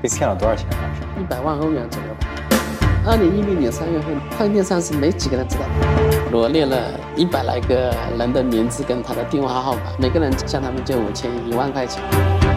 [0.00, 0.66] 被欠了多少钱？
[0.70, 2.26] 当时一百万欧元左右吧。
[3.06, 12.02] 二零一零年三月份，饭店上是没几个人知道的，罗列了一百来个人的名字跟他的电话号码，每个人向他们借五千一万块钱。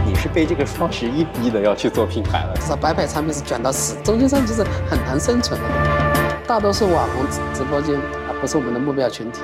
[0.05, 2.55] 你是被这个双十一逼的要去做品牌了？
[2.59, 5.67] 是白牌产品是卷到死，中间商其实很难生存的，
[6.45, 7.97] 大多数网红直播间，
[8.27, 9.39] 而不是我们的目标群体。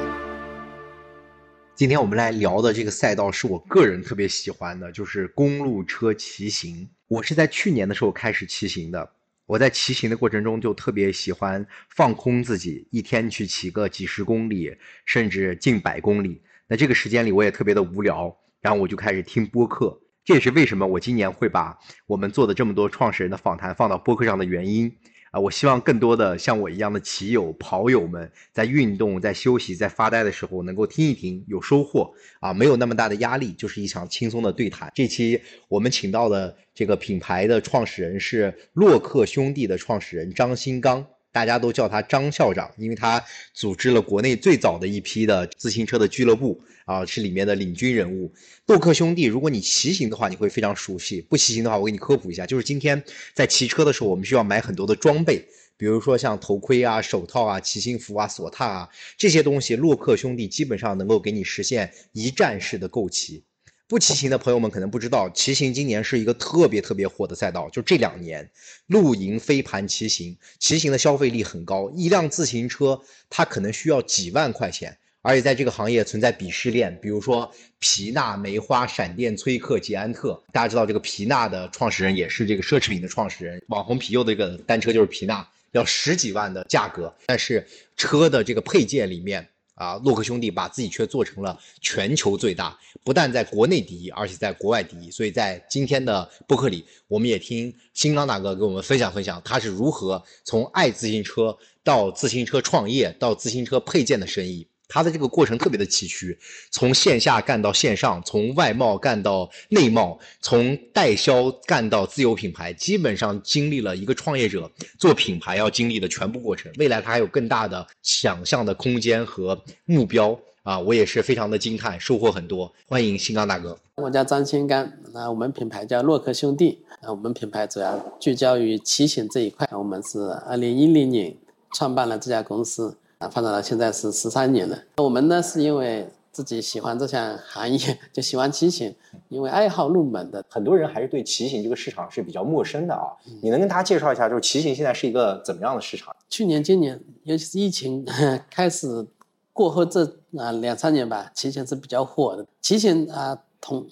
[1.73, 6.89] 今天我们来聊的这个赛道是我个人特别喜欢的，就是公路车骑行。
[7.07, 9.11] 我是在去年的时候开始骑行的，
[9.45, 14.75] 我在骑行的过程中就特别喜欢放空自己，一天去骑个几十公里，
[15.05, 16.41] 甚至近百公里。
[16.67, 19.97] 那这个时间里我也特别的无聊，然后我就开始听播客。
[20.25, 24.93] 这也是为什么我今年会把我们做的这么多创始人的访谈放到播客上的原因。
[25.39, 34.91] 我希望更多的像我一样的骑友、跑友们，在运动、在休息、在发呆的时候，能够听一听，有收获啊，没有那么大的压力，就是一场轻松的对谈。
[34.95, 41.05] 这期我们请到的这个品牌的创始人是洛克兄弟的创始人张新刚。
[41.37, 48.33] 大家都叫他张校长，因为他组织了国内最早的一批的自行车的俱乐部啊，是里面的领军人物。
[48.65, 53.03] 洛克兄弟，如果你骑行的话，你会非常熟悉；不骑行的话，我给你科普一下，就是今天
[53.35, 55.45] 在骑车的时候，我们需要买很多的装备，
[55.77, 63.43] 比如说像头盔啊、手套啊、骑行服啊、锁踏啊这些东西，洛克兄弟基本上能够给你实现一站式的购齐。
[63.89, 67.69] 不骑行的朋友们可能不知道，骑行今年是一个特别特别火的赛道。
[67.69, 68.49] 就这两年，
[68.87, 71.89] 露营、飞盘、骑行，骑行的消费力很高。
[71.95, 80.43] 一辆自行车它可能需要几万块钱，而且在这个行业存在鄙视链，比如说皮纳、梅花、闪电、崔克、捷安特。
[80.51, 89.47] 大家知道这个皮纳的创始人也是这个奢侈品的创始人，网红皮尤的这个单车就是皮纳，要十几万的价格，但是车的这个配件里面。
[89.77, 95.11] 啊，洛克兄弟把自己却做成了全球最大，不但在国内第一，而且在国外第一。
[95.11, 104.67] 所以在今天的播客里，我们也听新刚大哥给我们分享分享，他是如何从爱自行车到自行车创业，到自行车配件的生意。
[104.87, 106.37] 他的这个过程特别的崎岖，
[106.71, 116.71] 从线下干到线上，从外贸干到内贸，从代销干到自有品牌，基本上经历了一个创业者做品牌要经历的全部过程。
[116.77, 120.79] 未来他还有更大的想象的空间和目标啊！
[120.79, 122.71] 我也是非常的惊叹，收获很多。
[122.87, 129.67] 欢迎新刚大哥，我叫张新刚，那我们品牌叫洛克兄弟，那我们品牌主要聚焦于骑行这一块。
[129.71, 131.35] 我们是二零一零年
[131.73, 132.97] 创办了这家公司。
[133.19, 134.77] 啊，发展到现在是十三年了。
[134.97, 138.93] 我们呢是因为自己喜欢这项行业，就喜欢骑行，
[139.29, 140.43] 因为爱好入门的。
[140.47, 143.09] 很多人还是对骑行这个市场是比较陌生的啊。
[143.41, 146.15] 你能跟大家介绍一下，就是骑行现在是一个怎么样的市场？
[146.29, 148.05] 去年、今年，尤其是疫情
[148.51, 149.07] 开始
[149.51, 150.05] 过后这
[150.37, 152.45] 啊两三年吧，骑行是比较火的。
[152.61, 153.87] 骑行啊，统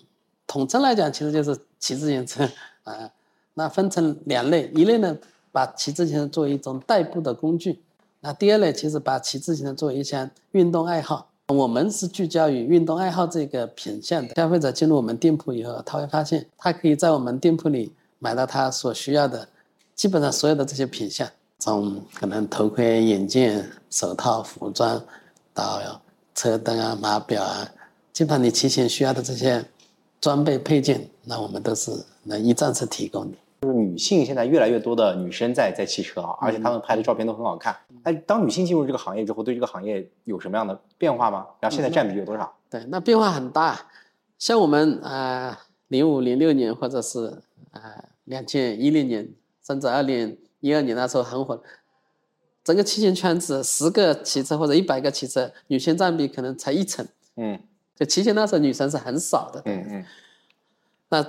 [0.46, 2.48] 统称来讲，其实就是骑自行车
[2.84, 3.10] 啊。
[3.56, 5.18] 那分成两类，一类呢，
[5.52, 7.82] 把骑自行车作为一种代步的工具。
[8.26, 14.34] 那第二类其实把骑自行车作为一项运动爱好，我们是聚焦于运动爱好这个品项的。
[14.34, 19.48] 消费者进入我们店铺以后，他会发现他可以在我们店铺里买到他所需要的，
[19.94, 25.00] 基本上所有的这些品项，从可能头盔、眼镜、手套、服装，
[25.54, 25.80] 到
[26.34, 27.70] 车灯啊、码表啊，
[28.12, 29.64] 基本上你骑行需要的这些
[30.20, 31.92] 装备配件，那我们都是
[32.24, 33.38] 能一站式提供的。
[33.62, 37.76] 就是女性现在越来越多的女生在在骑车啊，而且她们拍的照片都很好看。
[38.04, 41.48] 哎，当女性进入这个行业之后，对这个行业有什么样的变化吗？
[41.60, 42.54] 然后现在占比有多少？
[42.70, 43.88] 对，那变化很大。
[44.38, 49.28] 像我们啊，零五零六年或者是啊两千一零年，
[49.66, 51.64] 甚至二零一二年那时候很火，
[52.64, 57.08] 整个骑行圈子十个骑车或者一百个骑车，女性占比可能才一成。
[57.38, 57.60] 嗯，
[57.96, 59.62] 就骑行那时候女生是很少的。
[59.66, 60.06] 嗯嗯，
[61.10, 61.26] 那。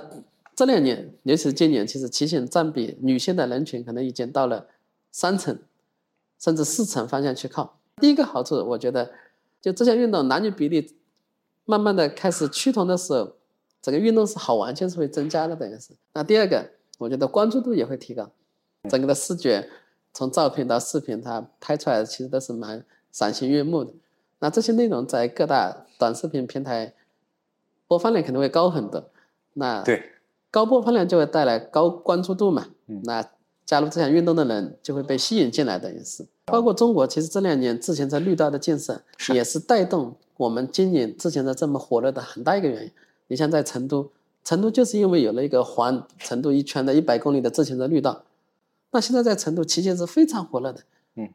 [0.57, 4.65] 这两年，尤其是今年，其实骑行占比女性的人群可能已经到了
[5.11, 5.55] 三成，
[6.39, 7.77] 甚至四成方向去靠。
[7.97, 9.11] 第一个好处，我觉得，
[9.61, 10.95] 就这项运动男女比例
[11.65, 13.35] 慢慢的开始趋同的时候，
[13.83, 15.91] 整个运动是好玩性是会增加的，等于是。
[16.13, 18.31] 那第二个，我觉得关注度也会提高，
[18.89, 19.69] 整个的视觉，
[20.11, 23.93] 从照片到视频，它拍出来其实都是蛮赏心悦目的。
[24.39, 26.95] 那这些内容在各大短视频平台
[27.87, 29.11] 播放量肯定会高很多。
[29.53, 30.13] 那对。
[30.57, 32.65] 高播放量就会带来高关注度嘛，
[33.03, 33.23] 那
[33.63, 36.25] 加入这项运动的人就会被吸引进来，等于是。
[36.45, 38.99] 包括中国，其实这两年自行车绿道的建设
[39.35, 42.91] 也是带动我们今年自行车这么火热的很大一个原因。
[43.27, 44.09] 你像在成都，
[44.43, 48.23] 成都就是因为有了一个环成都一圈的一百公里的自行车绿道，
[48.89, 50.81] 那现在在成都骑行是非常火热的，
[51.17, 51.29] 嗯，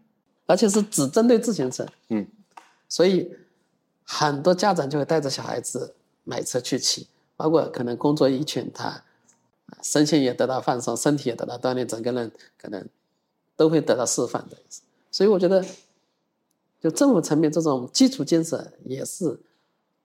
[0.46, 2.26] 而且是只针对自行车，嗯，
[2.88, 3.30] 所以
[4.02, 7.06] 很多家长就会带着小孩子买车去骑。
[7.34, 9.02] 包括可能工作一群，他
[9.80, 12.86] 身心也得到放松，身体也得到锻炼，整个人可能
[13.56, 14.56] 都会得到释放的。
[15.10, 15.64] 所以我觉得，
[16.80, 19.38] 就政府层面这种基础建设也是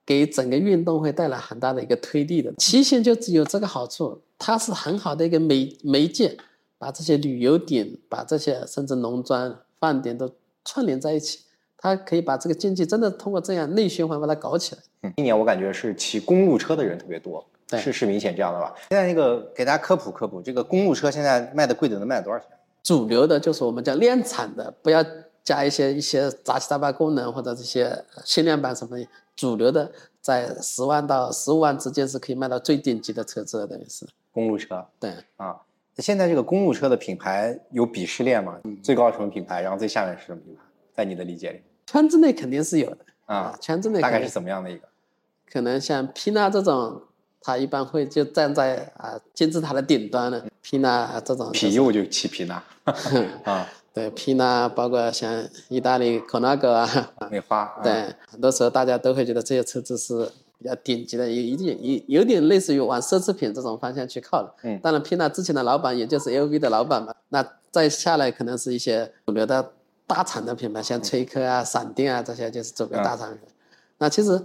[0.05, 2.53] 给整个运动会带来很大的一个推力的。
[2.57, 6.37] 骑行就只有这个好处，它是很好的一个媒媒介，
[6.77, 10.31] 把这些旅游点、把这些甚至农庄、饭店都
[10.63, 11.41] 串联在一起。
[11.79, 14.81] 它可以把这个经济真的通过这样内循环把它搞起来。
[15.15, 18.73] 今年我感觉是骑公路车的人特别多，是是明显这样的吧？
[18.89, 22.47] 现在那个给大家科普科普，这个公路车现在卖的贵的能卖多少钱？
[22.83, 25.03] 主流的就是我们叫量产的，不要
[25.43, 29.07] 加一些一些杂七杂八功能或者这些限量版什么的。
[29.35, 34.83] 主流的在十万到十五万之间是可以卖到最顶级的车子，等于是公路车。
[34.99, 35.55] 对啊，
[35.97, 38.59] 现在这个公路车的品牌有鄙视链吗？
[38.81, 39.61] 最高什么品牌？
[39.61, 40.61] 然后最下面是什么品牌？
[40.95, 41.61] 在你的理解里？
[41.85, 42.97] 圈子内肯定是有的
[43.27, 44.87] 啊，圈子内大概是怎么样的一个？
[45.51, 46.99] 可能像皮纳这种，
[47.47, 50.43] 他一般会就站在啊金字塔的顶端的。
[50.61, 52.61] 皮纳这种，皮我就骑皮纳
[53.45, 60.29] 啊，对皮纳，包括像意大利科纳格啊，美花， 对，很多时候大家都会觉得这些车子是
[60.59, 64.53] 比较顶级的，有一点有有点类似于往奢侈品这种方向去靠了。
[64.63, 69.71] 嗯，当然皮纳之前的老板也就是 LV 的老板嘛，那再下来可能是一些主流的。
[70.09, 73.47] 大厂的品牌，像崔克啊、闪电啊这些，就是主流大厂品牌。
[73.97, 74.41] 那其实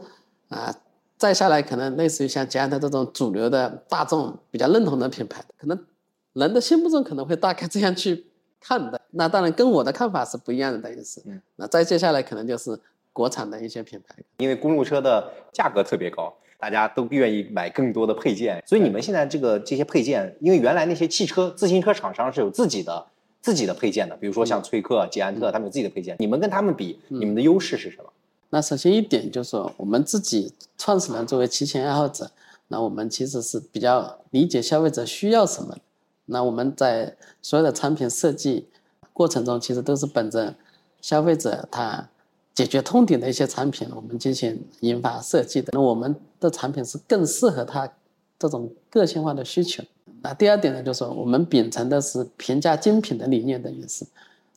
[0.49, 0.75] 啊，
[1.23, 5.87] 再下来可能类似于像捷安特这种主流的大众比较认同的品牌，可能
[6.33, 8.27] 人的心目中可能会大概这样去
[8.59, 9.01] 看的。
[9.13, 11.23] 那当然跟我的看法是不一样的，等于是。
[11.25, 11.41] 嗯。
[11.55, 12.77] 那再接下来可能就是
[13.13, 23.07] 国产的一些品牌，因为公路车的价格特别高，大家都愿意买更多的配件，所以你们现在这个这些配件，因为原来那些汽车自行车厂商是有自己的。
[23.41, 26.15] 自己的配件的，比如说像崔克、捷安特，他们有自己的配件。
[26.21, 28.13] 你们跟他们比，你们的优势是什么？
[28.55, 32.31] 那首先一点就是说，我们自己创始人作为骑行爱好者，
[32.69, 35.75] 那我们其实是比较理解消费者需要什么。
[36.27, 38.69] 那我们在所有的产品设计
[39.15, 40.55] 过程中，其实都是本着
[41.01, 42.07] 消费者他
[42.53, 45.71] 解决痛点的一些产品，我们进行研发设计的。
[45.73, 47.91] 那我们的产品是更适合他
[48.39, 49.83] 这种个性化的需求。
[50.21, 54.07] 那第二点呢，就是说我们秉承的是平价精品的理念的意思。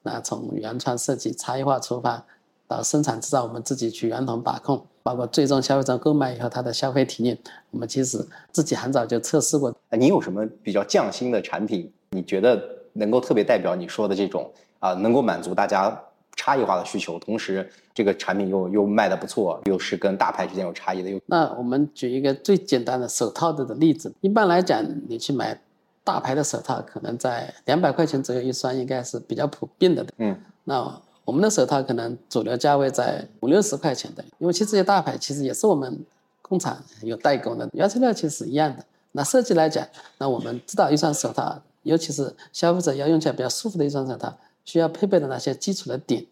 [0.03, 2.25] 那从原创设计、差异化出发，
[2.67, 7.37] 到生产制造，我们自己去源头把控，包括最终消费者购买以后他的消费体验，
[7.71, 9.73] 我们其实自己很早就测试过。
[9.91, 11.91] 你有什么比较匠心的产品？
[12.11, 12.61] 你觉得
[12.93, 16.01] 能够特别代表你说的这种啊，能够满足大家？
[16.37, 21.09] 差异化的需求，同时这个产品又又卖的不错，又是跟大牌之间有差异的。
[21.09, 25.57] 又那我们举一个最简单的手套的的例子，一般来讲，你去买
[26.03, 30.05] 大牌的手套，可能在两百块钱左右一双，应该是比较普遍的。
[30.17, 36.05] 嗯，那我们的手套可能主流价位在五六十块钱的，因为其实这些大牌其实也是我们
[36.41, 38.85] 工厂有代工的，原材料其实是一样的。
[39.11, 39.85] 那设计来讲，
[40.19, 44.33] 那我们知道一双手套，尤其是消费者要用起来比较舒服的一双手套。
[44.65, 46.25] 需要配备的那些基础的点，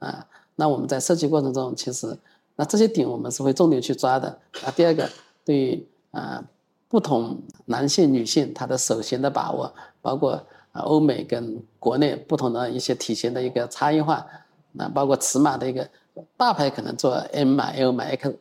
[0.00, 0.26] 啊，
[0.56, 2.14] 那我们在设计过程中，其实
[2.56, 4.28] 那这些点我们是会重点去抓的。
[4.62, 5.08] 啊，第二个，
[5.46, 6.44] 对于啊
[6.90, 9.72] 不同男性、女性他的手型的把握，
[10.02, 14.26] 包括啊欧美跟国内不同的一些体型的一个差异化，
[14.72, 15.88] 那包括尺码的一个
[16.36, 18.38] 大牌可能做 M 码、L 码、X，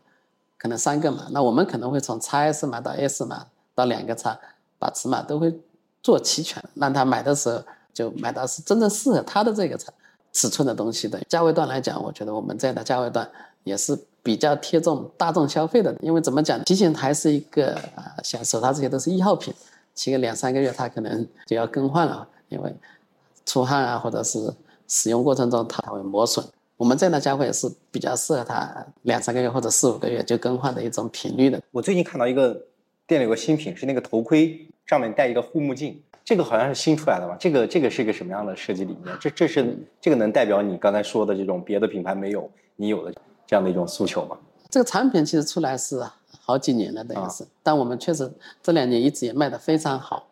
[0.57, 4.39] 可能三个码，那我们可能会从 XS 码到 S 码到两个叉，
[4.77, 5.59] 把尺码都会
[6.01, 7.63] 做齐全，让他买的时候。
[7.91, 9.87] 就买到是真正适合他的这个尺
[10.31, 13.29] 尺寸的东西的价位段来讲，我觉得我们这样的价位段
[13.65, 15.93] 也是比较贴中大众消费的。
[15.99, 19.53] 因为怎么讲，骑行台是一个啊，像手套这些都是一号品，
[19.99, 22.73] 骑个两三个月它可能就要更换了，因为
[23.45, 24.49] 出汗啊，或者是
[24.87, 26.45] 使用过程中它会磨损。
[26.77, 31.61] 我们这样的价位是比较适合它两三个月或者四五个月就更换的一种频率的。
[31.71, 32.57] 我最近看到一个
[33.05, 36.01] 店里有个新品，是那个头盔上面戴一个护目镜。
[36.23, 37.35] 这个好像是新出来的吧？
[37.37, 39.13] 这个这个是一个什么样的设计理念？
[39.19, 43.13] 这这是这个能代表你刚才说的这种别的品牌没有你有的
[43.45, 44.37] 这样的一种诉求吗？
[44.69, 46.01] 这个产品其实出来是
[46.49, 48.27] 好几年了，等于是，但我们确实
[48.63, 50.25] 这两年一直也卖得非常好。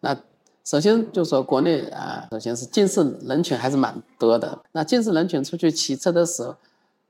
[0.00, 0.14] 那
[0.62, 4.58] 首先就说国内啊，首先是近视人群还是蛮多的。
[4.72, 6.54] 那近视人群出去骑车的时候，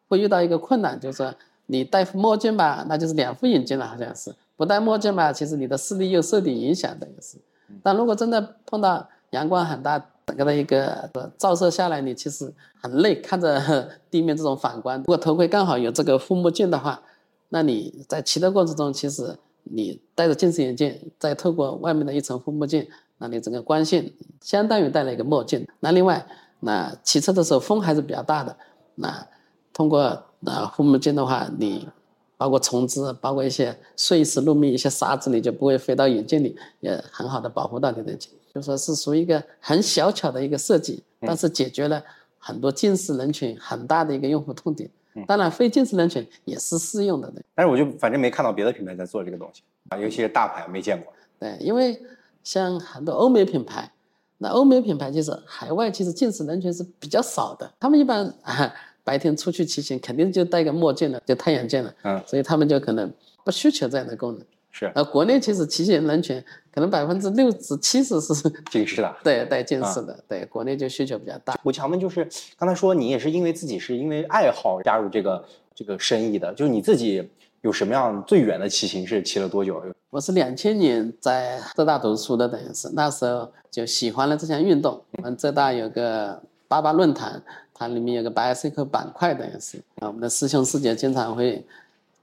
[0.09, 1.35] 会遇到一个困难，就是说
[1.67, 7.37] 你戴副墨镜吧，那就是两副眼镜了，好像是；不戴墨镜吧，其实你的视力又受点影响，等于是。
[7.83, 13.61] 但如果真的碰到阳光很大，整个的一个照射下来，你其实很累，看着
[14.09, 14.97] 地面这种反光。
[14.99, 17.03] 如果头盔刚好有这个护目镜的话，
[17.49, 22.87] 那你在骑的过程中，其实你戴着近视眼镜，再透过外面的一层护目镜，
[23.19, 25.67] 那你整个光线相当于戴了一个墨镜。
[25.81, 26.27] 那另外，
[26.61, 28.57] 那骑车的时候风还是比较大的，
[28.95, 29.27] 那
[29.73, 30.01] 通过
[30.45, 31.89] 啊护目镜的话，你。
[32.37, 38.29] 包括虫子，包括一些碎石路面一些沙子，你就不会飞到眼镜里，也很好的保护到你的眼睛。
[38.53, 42.03] 就说是属于一个很小巧的一个设计，但是解决了
[42.37, 44.91] 很多近视人群很大的一个用户痛点。
[45.27, 47.33] 当然，非近视人群也是适用的。
[47.55, 51.13] 但是我就反正没看到别的品牌在做这个东西啊，尤其是大牌没见过。
[51.39, 52.01] 对，因为
[52.43, 53.91] 像很多欧美品牌，
[54.39, 63.13] 那欧美品牌其实海外其实近视人群是比较少的，他们一般 啊白天出去骑行肯定就戴个墨镜了，就太阳镜了，嗯，所以他们就可能
[63.45, 64.43] 不需求这样的功能。
[64.77, 68.35] 是，而国内其实骑行人群可能百分之六十七十是
[68.73, 71.57] 近视的，对，带近视的，对，国内就需求比较大。
[71.63, 72.29] 我想问，就是
[72.59, 75.45] 刚才说你也是因为自己是因为爱好加入这个
[75.77, 79.81] 这个生意的，就是你自己有什么样最远的骑行是骑了多久？
[80.11, 85.01] 我是两千年在浙大读书的，等于是那时候就喜欢了这项运动。
[85.13, 87.41] 我们浙大有个八八论坛，
[87.73, 91.65] 它里面有个 bicycle 板块，等于是啊，我们的师兄师姐经常会。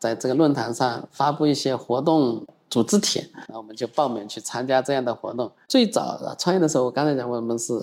[0.01, 5.51] 在这个论坛上发布一些活动组织帖，那我们就报名去参加这样的活动。
[5.67, 7.79] 最早创业的时候，我刚才讲我们是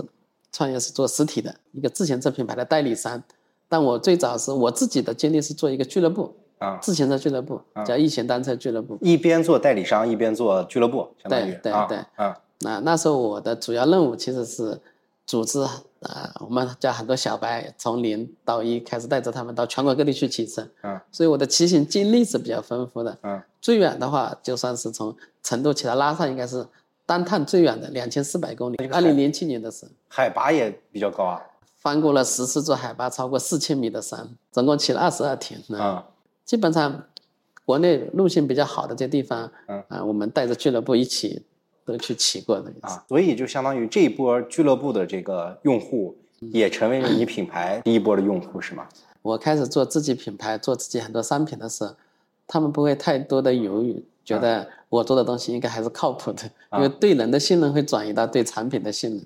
[0.51, 3.23] 创业是做实体的一个自行车品牌的代理商，
[3.69, 14.81] 但我最早是我自己的经历是做一个俱乐部啊，自行车俱乐部叫易行单车俱乐部，一边做代理商一边做俱乐部，相当于对对对，啊，那那时候我的主要任务其实是
[15.25, 15.65] 组织。
[16.01, 26.65] 啊，我们叫很多小白从零到一开始带着他们到全国各地去骑车，嗯，所以我的骑行经历是比较丰富的，嗯，最远的话就算是从成都骑到拉萨，应该是
[27.05, 28.77] 单趟最远的两千四百公里。
[28.93, 31.41] 二零零七年的时候，海拔也比较高啊，
[31.77, 36.03] 翻过了十次座海拔超过四千米的山，总共骑了二十二天，嗯，
[36.45, 37.05] 基本上
[37.65, 41.45] 国内路线比较好的这地方，嗯啊，我们带着俱乐部一起
[41.93, 46.17] 都去骑过的啊，所以就相当于这一波俱乐部的这个用户。
[46.53, 48.87] 也成为了你品牌第一波的用户是吗？
[49.23, 51.97] 我开始做自己品牌、做自己很多商品的时候，
[52.47, 56.43] 他们不会太多的犹豫，觉得我做的东西应该还是靠谱的，
[56.75, 59.25] 因为对人的信任会转移到对产品的信任。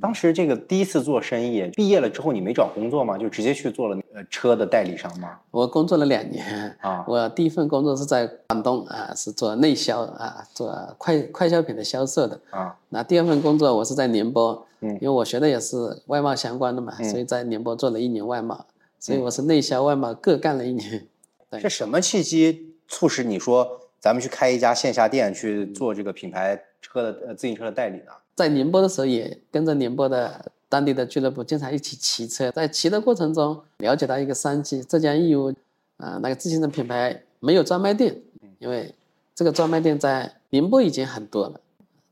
[0.00, 3.18] 当时这个第一次做生意，毕业了之后你没找工作吗？
[3.18, 5.38] 就直接去做了呃车的代理商吗？
[5.50, 12.76] 我工作了两年啊，我第一份工作是在广东啊，是做内销啊，做快快消品的销售的啊。
[12.90, 14.64] 那第二份工作我是在宁波。
[14.80, 18.66] 嗯，因为我学的也是外贸相关的嘛，所以在宁波做了一年外贸，
[19.00, 21.06] 所以我是内销外贸各干了一年。
[21.50, 28.12] 对是什么契机促使你说咱们去开一家线下店去做这个品牌车的呃自行车的代理呢？
[28.34, 35.52] 在宁波的时候也跟着宁波的当地的俱乐部经常一起骑车，在骑的过程中了解到一个商机，浙江义乌
[35.96, 38.14] 啊那个自行车品牌没有专卖店，
[38.58, 38.94] 因为
[39.34, 41.60] 这个专卖店在宁波已经很多了。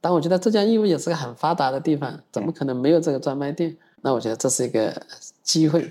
[0.00, 3.76] 但我觉得浙江义乌也是个很发达的地方，怎么可能没有这个专卖店？
[4.02, 4.94] 那我觉得这是一个
[5.42, 5.90] 机会。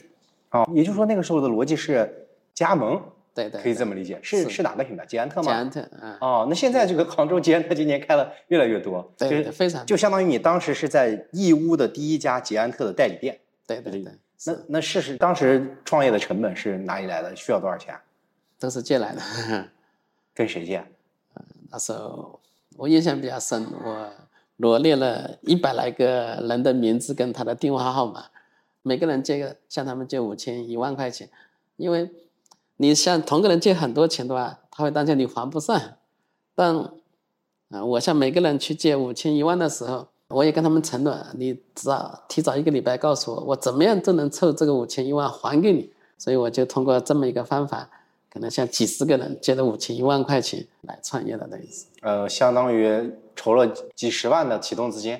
[0.51, 3.01] 哦，也就是说那个时候的逻辑是加盟，
[3.33, 4.19] 对对，可以这么理解。
[4.21, 5.05] 是是哪个品牌？
[5.05, 5.51] 捷安特吗？
[5.51, 6.17] 捷安特，嗯。
[6.21, 9.85] 哦，那现在这个杭州捷安特今年开了越来越多，对，非常。
[9.85, 13.39] 就相当于你当时是在义乌的第一家捷安特的代理店。
[13.65, 14.13] 对对对。
[14.45, 17.35] 那那事实当时创业的成本是哪里来的？
[17.35, 17.95] 需要多少钱？
[18.59, 19.21] 都是借来的。
[20.33, 20.77] 跟谁借？
[21.35, 22.39] 嗯，那时候。
[22.75, 24.11] 我印象比较深，我
[24.57, 28.25] 罗列了一百来个人的名字跟他的电话号码，
[28.81, 31.29] 每个人借个向他们借五千一万块钱，
[31.77, 32.09] 因为
[32.77, 35.79] 你向同个人借很多钱的话，他会担心你还不上。
[36.55, 36.75] 但
[37.69, 45.91] 啊，我向每个人去借五千一万的时候，我也跟他们承诺，你只要提早一个礼拜告诉我，我怎么样都能凑这个五千一万还给你。
[46.17, 47.89] 所以我就通过这么一个方法。
[48.29, 55.15] 可能像几十个人借了五千一万块钱来创业的那意思，呃，相当于筹了几十万的启动资金，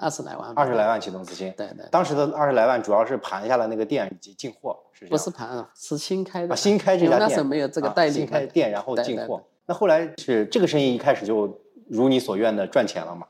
[0.00, 1.52] 二十来万，二十来万启动资金。
[1.56, 9.42] 对对，当时的二十来万主要是盘下了那个店以及进货，是不是盘，是新开的，新开这家店，那时候没有这个代理，新开店然后进货。
[9.66, 13.26] 那后来是这个生意一开始就如你所愿的赚钱了吗？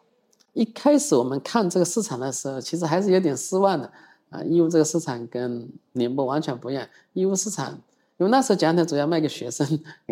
[0.52, 3.90] 一开始我们看这个市场的时候，其实还是有点失望的
[4.30, 7.78] 啊，义乌这个市场跟宁波完全不一样，义乌市场。
[8.16, 9.66] 因为那时候讲的主要卖给学生，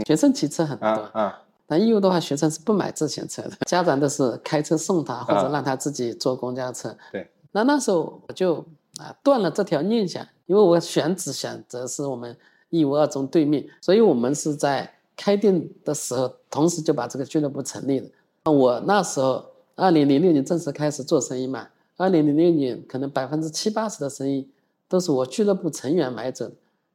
[0.05, 0.87] 学生骑车很多。
[0.87, 6.97] 啊，但义乌的话，学生是不买自行车的， 家长都是开车送他，或者让他自己坐公交车。
[7.11, 7.29] 对。
[7.53, 8.57] 那那时候我就
[8.99, 12.37] 啊断了这条念想，因为我选址选择是我们
[12.71, 18.09] 义乌二中对面，所以我们是在开店的时候，同时就把这个俱乐部成立了。
[18.51, 19.45] 我那时候
[19.77, 24.49] 二零零六年正式开始做生意嘛，二零零六年可能百分之七八十的生意
[24.89, 26.51] 都是我俱乐部成员买走，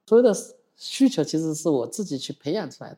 [0.06, 0.36] 所有的。
[0.80, 2.98] 需求其实是我自己去培养出来的。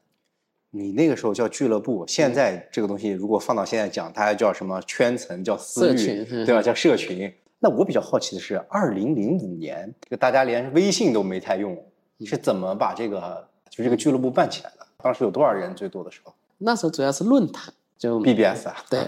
[0.72, 5.44] 你那个时候叫俱乐部，现在这个东西如果放到现在讲，它还叫什么圈层？
[5.44, 6.62] 叫私域，对吧？
[6.62, 7.34] 叫社群。
[7.60, 11.78] 那我比较好奇的是，二零零五年，这个大家连微信都没太用，
[12.18, 14.86] 你是怎么把这个就这个俱乐部办起来的？
[15.04, 19.00] 当时有多少人最多的时候那时候主要是论坛，就？BBS 啊，对，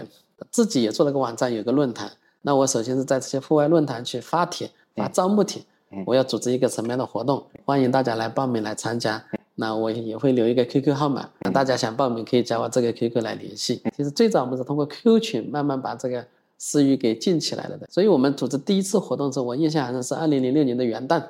[0.50, 2.12] 自己也做了个网站，有个论坛。
[2.42, 9.24] 那我首先是在这些户外论坛去发帖、发招募帖，嗯我要组织一个什么样的活动，欢迎大家来报名来参加。
[9.56, 13.82] 那我也会留一个 QQ 号码，那大家想报名可以加我这个 QQ 来联系。
[13.96, 16.26] 其实最早我们是通过 QQ 群慢慢把这个
[16.58, 17.88] 私域给建起来了的。
[17.90, 21.24] 所以我们组织第一次活动的时候，我印象好像是二零零六年的元旦。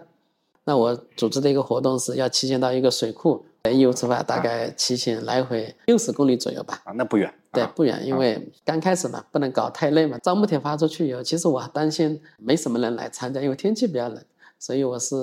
[0.63, 6.79] 那我组织的一个活动是要骑行到一个水库，在义乌出发，大概骑行来回六十公里左右吧。
[6.85, 7.27] 啊，那不远。
[7.27, 10.19] 啊，对不远，因为刚开始嘛，不能搞太累嘛。
[10.19, 14.23] 招募帖发出去以后，其实我还担心没什么人来参加，因为天气比较冷，
[14.59, 15.15] 所以我是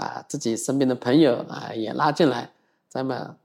[0.00, 2.50] 把自己身边的朋友啊也拉进来，
[2.88, 3.36] 咱们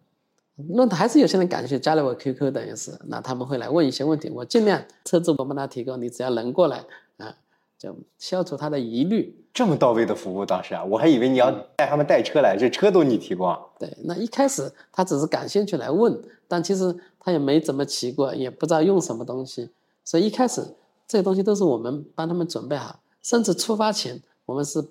[0.69, 6.85] 论坛还是有些人感兴趣，加了我 QQ 等于是，那他们会来问一些问题，我尽量车子我帮他提供，你只要能过来
[7.17, 7.35] 啊，
[7.77, 9.35] 就消除他的疑虑。
[9.53, 13.59] 这么到位的服务，当时啊，我还以为你要带他们带车来，这车都你提供啊。
[13.77, 19.69] 对，那一开始他只是感兴趣来问，但其实他也没怎么骑过，也不知道用什么东西，
[20.05, 20.61] 所以一开始
[21.05, 24.81] 这些东西都是我们帮他们准备好，甚至出发前我们是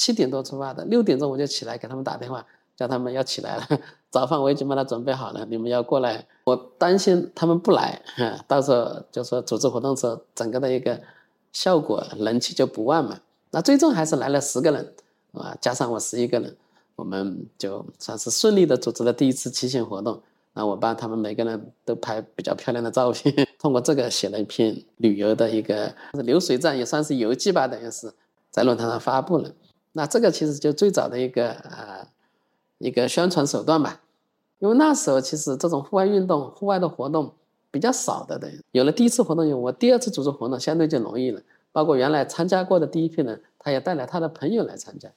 [0.00, 2.42] 七点多出发的，六点钟我就起来给他们打电话，
[2.74, 3.66] 叫他们要起来了，
[4.08, 6.26] 早饭我已经帮他准备好了，你们要过来。
[6.44, 10.98] 我担心他们不来，哈， 到时候就说组织活动时候，整个的一个
[11.52, 13.20] 效果人气就不旺嘛。
[13.50, 14.94] 那最终还是来了十个人，
[15.34, 16.56] 啊，加上我十一个人，
[16.96, 20.18] 我们就算是顺利的组织了第一次骑行活动。
[20.54, 28.10] 那我帮他们每个人都拍比较漂亮的照片， 通过这个写了一篇旅游的一个流水账，也算是游记吧，等于是
[28.50, 29.50] 在论坛上发布了。
[29.92, 32.06] 那这个其实就最早的一个呃
[32.78, 34.00] 一个宣传手段吧，
[34.58, 37.34] 因为那时候其实这种户外运动、户外的活动
[37.70, 41.40] 比较少的，等有了第一次活动以后，我第二次组织活动相对就容易了。
[41.72, 45.08] 包括原来参加过的第一批人，他也带来他的朋友来参加。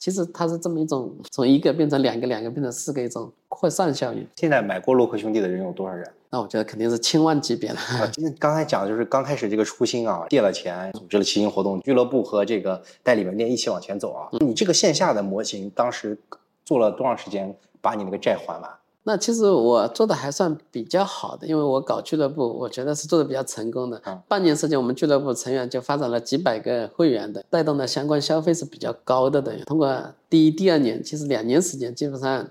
[0.00, 4.26] 其实它是这么一种从一个变成两个，两个变成四个一种扩散效应。
[4.34, 6.10] 现在买过洛克兄弟的人有多少人？
[6.30, 7.76] 那我觉得肯定是千万级别了。
[7.76, 14.28] 啊，今天刚才讲的就是刚开始这个初心啊，借了钱组织了骑行活动，俱乐部和这个代理门店一起往前走啊。
[14.40, 16.18] 你这个线下的模型当时
[16.64, 18.70] 做了多长时间把你那个债还完？
[19.02, 24.00] 那其实我做的还算比较好的，因为我搞俱乐部，我觉得是做的比较成功的。
[24.04, 29.62] 嗯半年时间，我们俱乐部成员就发展了几百个会员的，带动的相关消费是比较高的等于。
[29.64, 32.46] 通过第一、第二年，其实两年时间，基本上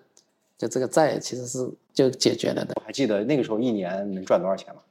[0.58, 4.82] 就这个债其实是就解决了的，我还记得那个时候一年能赚多少钱吗？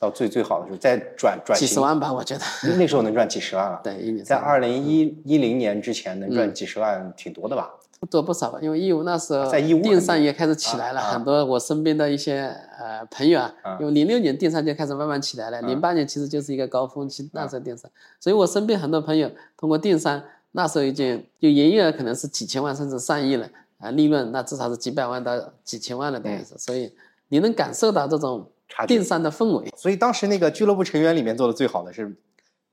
[0.00, 2.42] 到最最好的时候，再转转几十，万吧，我觉得。
[2.76, 3.80] 那时候能赚几十万了。
[3.84, 7.70] 对，一年在三二零一一零年之前能赚嗯几十万，挺多的吧？
[8.02, 17.88] 不多不少吧，因为义乌那时候在义乌电商也开始起来了，很多我身边的一些呃朋友啊啊，因为零六年电商就开始慢慢起来了，啊零八年其实就是一个高峰期，那时候电商，
[18.18, 26.92] 所以我身边很多朋友通过电商，那时候已经就营业额可能是几千万甚至上亿了啊，利润那至少是几百万到几千万了等于是，所以
[27.28, 28.44] 你能感受到这种
[28.88, 29.70] 电商的氛围。
[29.76, 32.12] 所以当时那个俱乐部成员里面做的最好的是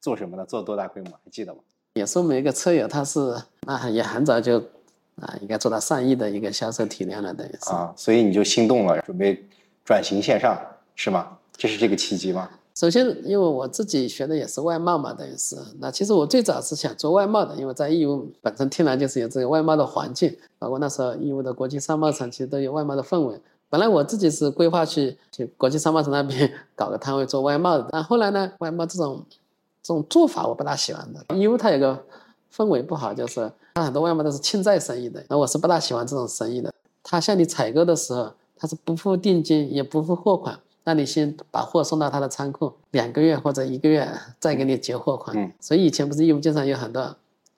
[0.01, 0.43] 做什么的？
[0.43, 1.11] 做多大规模？
[1.11, 1.59] 还记得吗？
[1.93, 3.35] 也是我们一个车友，他是
[3.67, 4.63] 那也很早就
[5.19, 7.69] 啊，应该做到上亿的一个销售体量了，等于是。
[7.71, 9.43] 啊，所以你就心动了，准备
[9.85, 10.57] 转型线上，
[10.95, 11.27] 是吗？
[11.55, 12.49] 这是这个契机吗？
[12.75, 23.37] 首先，因为我自己学的也是外贸嘛，等于是那其实我最早是想做外贸的，因为在义乌本身天然就是有这个外贸的环境，包括那时候义乌的国际商贸城其实都有外贸的氛围。
[23.69, 29.25] 本来我自己是规划去去国际商贸城那边搞个摊位做外贸的，但后来呢，外贸这种
[29.83, 32.01] 这种做法我不大喜欢的，义乌它有个
[32.55, 36.73] 氛围不好，就是他很多外贸都是欠债生意的，那我是不大喜欢这种生意的。
[37.03, 44.07] 他向你采购的时候，他是不付定金也不付货款，让你先把货送到他的仓库，两个月或者一个月
[44.39, 45.35] 再给你结货款。
[45.37, 46.99] 嗯所以以前不是义乌经常有很多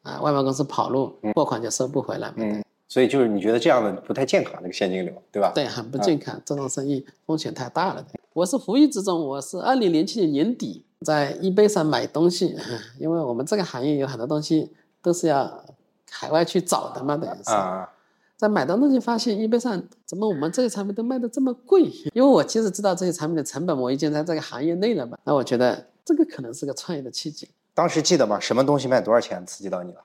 [0.04, 2.36] 啊外贸公司跑路，嗯货款就收不回来嘛。
[2.38, 5.51] 嗯，所以就是你觉得这样的不太健康，那个现金流，对吧？
[5.56, 8.06] 对，很不健康，这种生意风险太大了。
[8.34, 12.56] 我是无意之中，我是二零零七年年底在 eBay 上买东西，
[12.99, 14.71] 因为我们这个行业有很多东西
[15.02, 15.66] 都是要
[16.10, 17.52] 海外去找的嘛，等于是。
[17.52, 17.90] 啊，
[18.38, 21.84] 在买到东西发现 eBay 上怎么我们这些产品都卖的这么贵？
[22.14, 27.50] 因为我其实知道这些产品的成本，我已经在这个行业内了嘛，那我觉得这个可能是个创业的契机。
[27.74, 28.40] 当时记得吗？
[28.40, 30.02] 什么东西卖多少钱刺激到你了？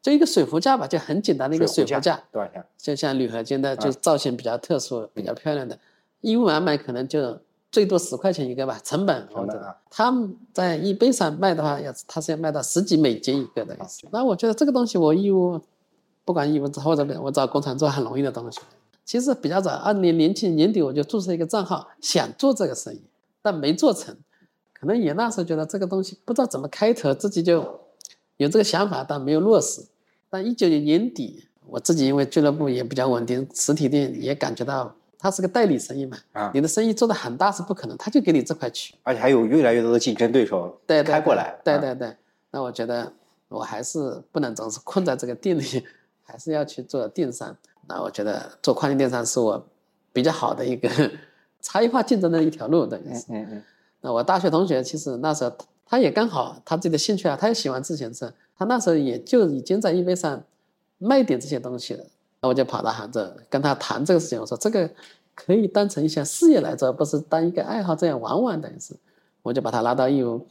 [0.00, 2.64] 就一个水壶架吧，就很简单的一个水壶壶架，多少钱？
[2.78, 5.76] 就像铝合金的，就造型比较特殊、比较漂亮的，
[6.20, 7.40] 义乌买卖可能就
[7.76, 13.76] 最多十块钱一个吧，成本或者成本啊他们在 eBay 上卖的话，要他是要卖到十几美金一个的。
[14.10, 15.60] 那我觉得这个东西我义乌，
[16.24, 18.60] 不管义乌或者我找工厂做很容易的东西。
[19.04, 23.02] 其实比较早，二零零七年底我就注册一个账号，想做这个生意，
[23.42, 24.16] 但没做成。
[24.72, 27.80] 可能也那时候觉得这个东西不知道怎么开头，自己就
[28.38, 29.84] 有这个想法，但没有落实。
[30.30, 42.14] 但一九年年底，我自己因为俱乐部也比较稳定，实体店也感觉到它是个代理生意嘛，啊你的生意做得很大是不可能，他就给你这块区，而且还有越来越多的竞争对手对对对开过来，啊对对对。
[42.50, 43.12] 那我觉得
[43.48, 45.84] 我还是不能总是困在这个店里，
[46.22, 47.56] 还是要去做电商。
[47.88, 49.66] 那我觉得做跨境电商是我
[50.12, 50.88] 比较好的一个
[51.60, 53.24] 差异化竞争的一条路，等于是。
[53.28, 53.62] 嗯嗯
[54.02, 60.42] 那我大学同学其实那时候他他也刚好他自己的兴趣啊，他也喜欢自行车，他那时候也就已经在 eBay 上
[60.98, 62.04] 卖点这些东西了。
[62.40, 64.90] 那我就跑到杭州跟他谈这个事情，我说这个
[65.34, 68.94] 可以当成一项事业来做，不是当一个爱好这样玩玩等于是。
[69.42, 70.44] 我就把他拉到义乌，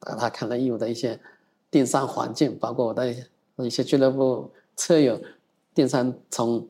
[0.00, 1.20] 带他看了义乌的一些
[1.70, 3.14] 电商环境，包括我的
[3.58, 5.16] 一些俱乐部车友，
[5.72, 6.66] 电商从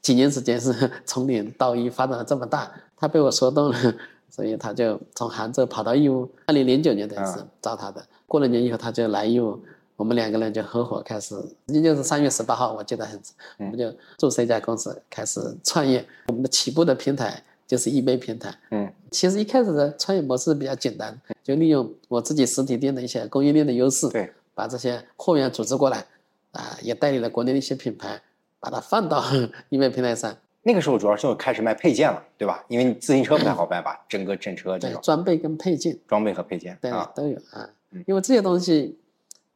[0.00, 0.72] 几年时间是
[1.04, 3.94] 从零到一发展了这么大，他被我说动了，
[4.30, 6.30] 所以他就从杭州跑到义乌。
[6.46, 9.60] 二零零九年等于是找他的，过了年以后他就来义乌，
[9.98, 11.34] 我们两个人就合伙开始，
[11.66, 13.20] 实际就是三月十八号，我记得很，
[13.58, 16.06] 我们就注册一家公司开始创业。
[16.28, 18.56] 我们的起步的平台就是易贝平台。
[18.70, 26.06] 嗯其实一开始的创业模式比较简单，就利用我自己实体店的一些供应链的优势，对，把这些货源组织过来，
[26.52, 28.22] 啊，也代理了国内的一些品牌，
[28.60, 29.24] 把它放到
[29.68, 30.32] 易贝平台上，
[30.62, 32.64] 那个时候主要是开始卖配件了，对吧？
[32.68, 38.04] 因为你自行车不太好卖吧，整个整车这对种装备跟配件，装备和配件对啊，都有啊嗯。
[38.06, 38.96] 因为这些东西，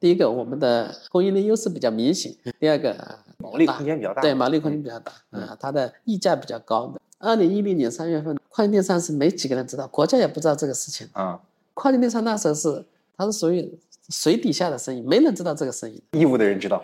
[0.03, 6.99] 第一个我们的供应链优势比较明显，第二个啊毛利空间比较大，对，毛利空间比较大，嗯啊，它的溢价比较高的。
[7.19, 11.07] 二零一零年三月份，跨境电商是没几个人知道，国家也不知道这个事情。
[11.13, 11.39] 啊，
[11.73, 12.83] 跨境电商那时候是
[13.15, 16.03] 它是属于水底下的生意，没人知道这个生意。
[16.11, 16.83] 义乌的人知道，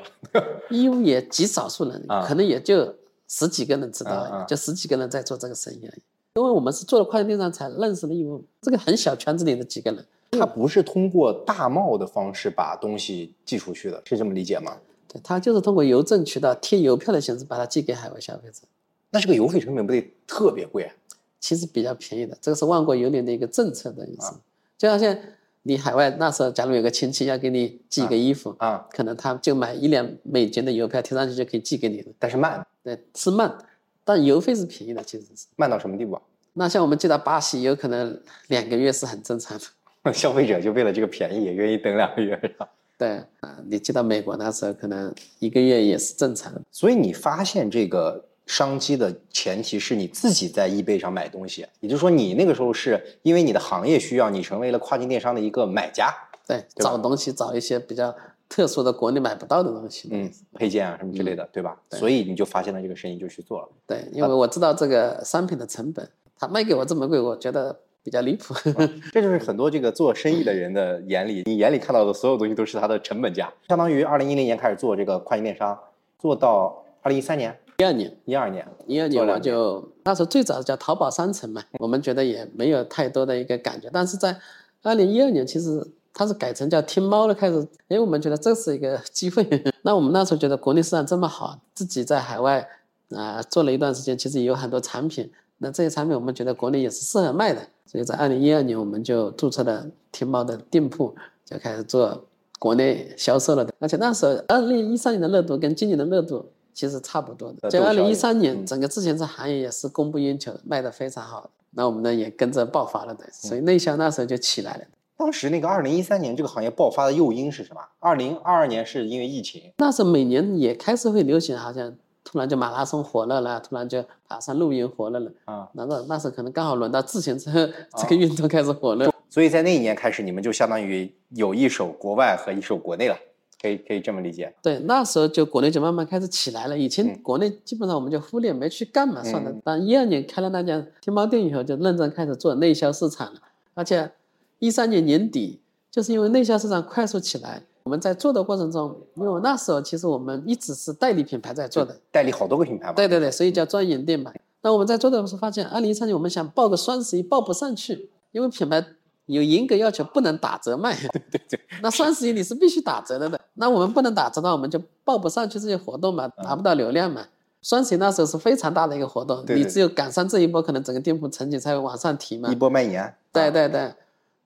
[0.69, 2.95] 义乌也极少数人，啊可能也就
[3.27, 6.01] 十几个人知道就十几个人在做这个生意而已。
[6.35, 10.05] 因为我们是做了跨境电商才认识了义乌这个很小圈子里的几个人。
[10.31, 14.77] 他不是通过大贸的方式把东西寄出去的，是这么理解吗？
[15.07, 18.61] 对，它就是通过邮政渠道贴邮票的形式把它寄给海外消费者，
[19.09, 20.93] 那这个邮费成本不得特别贵啊？
[21.39, 22.37] 其实比较便宜的。
[22.41, 24.27] 这个是万国邮联的一个政策的意思。
[24.27, 24.39] 啊
[24.77, 25.17] 就好像
[25.63, 32.11] 你海外那时候，假如有个亲戚要给你寄一个衣服，啊，可能他就买一两美金的邮票贴上去就可以寄给你了。
[32.17, 33.57] 但是慢对，是慢，
[34.05, 35.47] 但邮费是便宜的，其实是。
[35.57, 36.21] 慢到什么地步啊？
[36.53, 39.65] 那像我们寄到巴西，有可能两个月是很正常的。
[40.13, 42.67] 消费者就为了这个便宜也愿意等两个月，是吧？
[42.97, 43.09] 对
[43.39, 46.61] 啊，你寄到美国那时候，可能一个月也是正常的。
[46.71, 56.13] 所以你发现这个商机的前提是你自己在易贝上买东西，也就是说你那个时候是因为你的行业需要，你成为了跨境电商的一个买家，
[56.47, 58.13] 对，对找东西找一些比较
[58.49, 60.09] 特殊的国内买不到的东西。
[60.11, 61.79] 嗯，配件啊什么之类的，对吧？
[61.89, 63.69] 对所以你就发现了这个生意就去做了。
[63.87, 68.53] 对，因为我知道这个商品的成本，他卖给我这么贵，我觉得比较离谱。
[69.11, 73.51] 这就是很多这个做生意的人的眼里，你眼里看到的所有东西都是它的成本价。
[73.67, 75.77] 相当于二零一零年开始做这个跨境电商，
[76.17, 84.37] 做到二零一三年、一二年，一二年，一二年我就那时候最早叫淘宝商城嘛，我们觉得也没有太多的一个感觉，但是在
[84.83, 89.47] 二零一二年，其实它是改成叫天猫了，开始，哎，我们觉得这是一个 机会。
[89.83, 92.67] 那我们那时候觉得国内市场这么好，自己在海外
[93.15, 101.13] 啊、做了一段时间，其实也有很多产品，那这些产品我们觉得国内也是适合卖的，所以在二零一二年我们就注册了天猫的店铺，
[101.45, 102.25] 就开始做
[102.57, 103.73] 国内销售了的。
[103.79, 111.49] 而且那时候二零一三年的热度跟今年的热度其实差不多的，就二零一三嗯年整个自行车行业也是供不应求，卖的非常好。
[111.71, 114.83] 那我们呢也跟着爆发了的，所以内销那时候就起来了。
[115.17, 117.81] 当时那个二零一三年这个行业爆发的诱因是什么？
[117.99, 125.31] 二零二二年是因为疫情，那时候每年也开始会流行，好像突然就马拉松火热了啦，突然就爬山露营火热了。
[125.45, 129.11] 啊，难道那时候可能刚好轮到自行车这个运动开始火了。
[129.29, 133.15] 所以在那一年开始，你们就相当于有一手国外和一手国内了，
[133.61, 134.53] 可以可以这么理解。
[134.61, 136.77] 对，那时候就国内就慢慢开始起来了。
[136.77, 139.61] 以前嗯国内基本上我们就忽略没去干嘛算了嗯。
[139.63, 143.39] 但一二年开了那家天猫店以后，就认真开始做内销市场了。
[143.75, 144.11] 而且
[144.57, 152.93] 一三年年底，就是因为内销市场快速起来，我们在做的过程中，因为我那时候其实我们一直是代理品牌在做的，代理好多个品牌嘛。
[152.93, 154.31] 对对对，所以叫专营店嘛。
[154.61, 158.85] 那我们在做的时候发现，二零一三年我们想报个双十一报不上去，因为品牌
[159.25, 160.95] 有严格要求不能打折卖。
[161.13, 161.59] 对对对。
[161.81, 167.25] 那双十一你是必须打折的的，那我们不能打折那，我们就报不上去这些活动嘛，达不到流量嘛。
[167.61, 172.55] 双十一那时候是非常大的一个活动，对对你只有赶上这一波，可能整个店铺成绩才会往上提嘛一。
[172.55, 173.03] 波卖年。
[173.03, 173.93] 啊，对对对，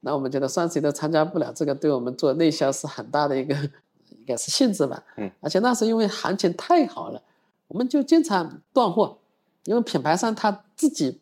[0.06, 5.04] 那我们觉得双十一都参加不了，这个对我们做内销是很大的一个应该是限制吧。
[5.18, 7.22] 嗯，而且那时候因为行情太好了，
[7.68, 9.18] 我们就经常断货，
[9.66, 11.22] 因为品牌商他自己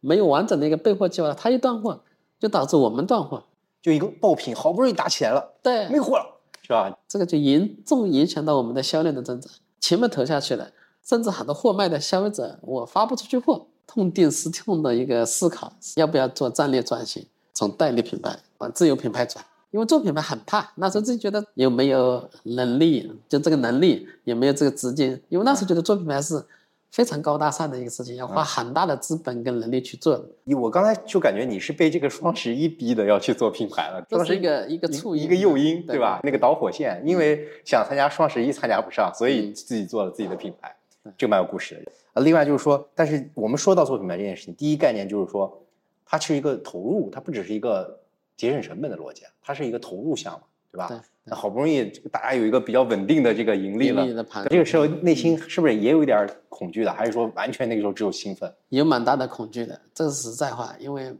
[0.00, 2.02] 没有完整的一个备货计划，他一断货
[2.38, 3.44] 就导致我们断货。
[3.82, 6.26] 就一个爆品好不容易打起来了，对，没货了，
[6.60, 6.94] 是吧？
[7.08, 10.70] 这个就严重影响到我们的销量的增长，钱们投下去了，
[11.02, 17.26] 甚至很多货卖的消费者我发不出去货，痛定思痛的一个思考，要不要做战略转型，
[17.60, 19.44] 从代理品牌往自有品牌转。
[19.70, 26.42] 因为做品牌很怕，那时候自己觉得有没有能力，就这个能力有没有这个资金，因为那时候觉得做品牌是
[26.90, 30.24] 非常高大上的一个事情，要花很大的资本跟能力去做的。
[30.44, 36.18] 你我刚才就感觉你是被这个双十一逼的要去做品牌了，这是一个一个促，一个诱因，对吧？
[36.24, 40.74] 那个导火线，因为想参加双十一参加不上，所以自己做了自己的品牌，
[41.18, 41.92] 这蛮有故事的。
[42.14, 45.62] 啊，另外就是说，但是我们说到做品牌这件事情，第一概念就是说，
[46.10, 48.00] 它是一个投入，它不只是一个
[48.36, 50.40] 节省成本的逻辑，它是一个投入项目，
[50.72, 50.88] 对吧？
[50.88, 50.98] 对。
[51.22, 56.92] 那好不容易大家有一个比较稳定的这个盈利了，盈利的盘这个时候内心是不是也有一点恐惧的？
[56.92, 58.52] 还是说完全那个时候只有兴奋？
[58.70, 61.14] 有蛮大的恐惧的，这是实在话，因为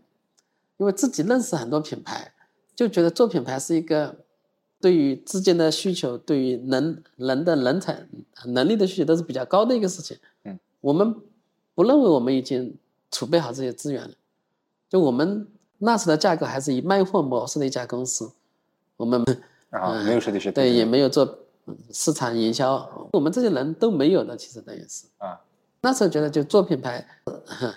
[0.78, 2.32] 因为自己认识很多品牌，
[2.74, 4.24] 就觉得做品牌是一个
[4.80, 8.04] 对于资金的需求，对于人人的人才
[8.46, 10.16] 能力的需求都是比较高的一个事情。
[10.44, 11.14] 嗯，我们
[11.76, 12.74] 不认为我们已经
[13.12, 14.14] 储备好这些资源了，
[14.90, 15.46] 就我们
[15.78, 18.30] 那时的价格还是以卖货模式的一家公司，
[18.98, 19.24] 我们。
[19.70, 21.38] 啊，没有设计师，对，也没有做
[21.92, 25.40] 市场营销，我们这些人都没有的，其实等于是啊。
[25.82, 27.06] 那时候觉得就做品牌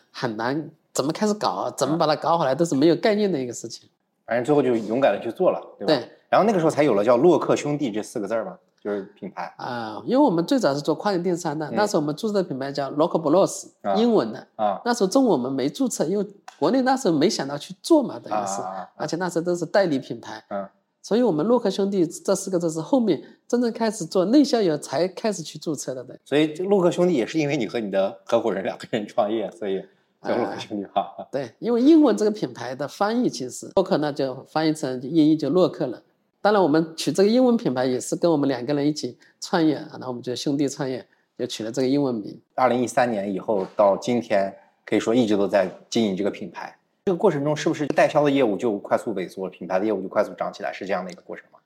[0.09, 3.87] 很难，怎么开始搞，怎么把它搞好来，都是没有概念的一个事情。
[4.25, 5.93] 反正最后就勇敢的去做了，对吧？
[5.93, 6.09] 对。
[6.29, 10.01] 然后那个时候才有了叫洛克兄弟这四个字儿吧，就是品牌啊。
[10.05, 13.67] 因为我们最早是做跨境电商的，那时候我们注册的品牌叫 Local Bros，
[13.97, 14.81] 英文的啊。
[14.83, 16.27] 那时候中文我们没注册，因为
[16.59, 18.61] 国内那时候没想到去做嘛，等于是，
[18.95, 20.43] 而且那时候都是代理品牌。
[20.49, 20.67] 嗯。
[21.05, 26.01] 所以，我们洛克兄弟这四个字是后面真正开始做内销以后才开始去注册的。
[26.01, 29.83] 对，所以洛克兄弟也是因为你和你的合伙人两个人创业，所以
[30.25, 31.27] 叫洛克兄弟哈。
[31.29, 36.01] 对，因为英文这个品牌的翻译其实洛克那就翻译成音译就洛克了。
[36.43, 42.37] 当然，我们取这个英文品牌也是跟我们两个人一起创业，然后我们就兄弟创业，就取了这个英文名。
[42.55, 44.53] 二零一三年以后到今天，
[44.85, 46.77] 可以说一直都在经营这个品牌。
[47.05, 51.59] 这个过程中是不是代销的业务就快速萎缩，品牌的业务就快速涨起来，是这样的一个过程吗？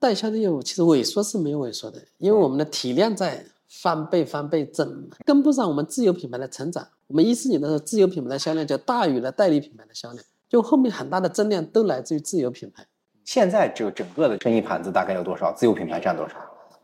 [0.00, 6.84] 代销的业务其实萎缩是没有萎缩的，因为我们的体量在翻倍翻倍增，跟不上我们自有品牌的成长。
[7.06, 12.84] 我们一四年的时候，自有品牌的销量就大于了代理品牌的销量，就后面很大的增量都来自于自有品牌。
[13.24, 15.52] 现在这整个的生意盘子大概有多少？
[15.52, 16.34] 自有品牌占多少？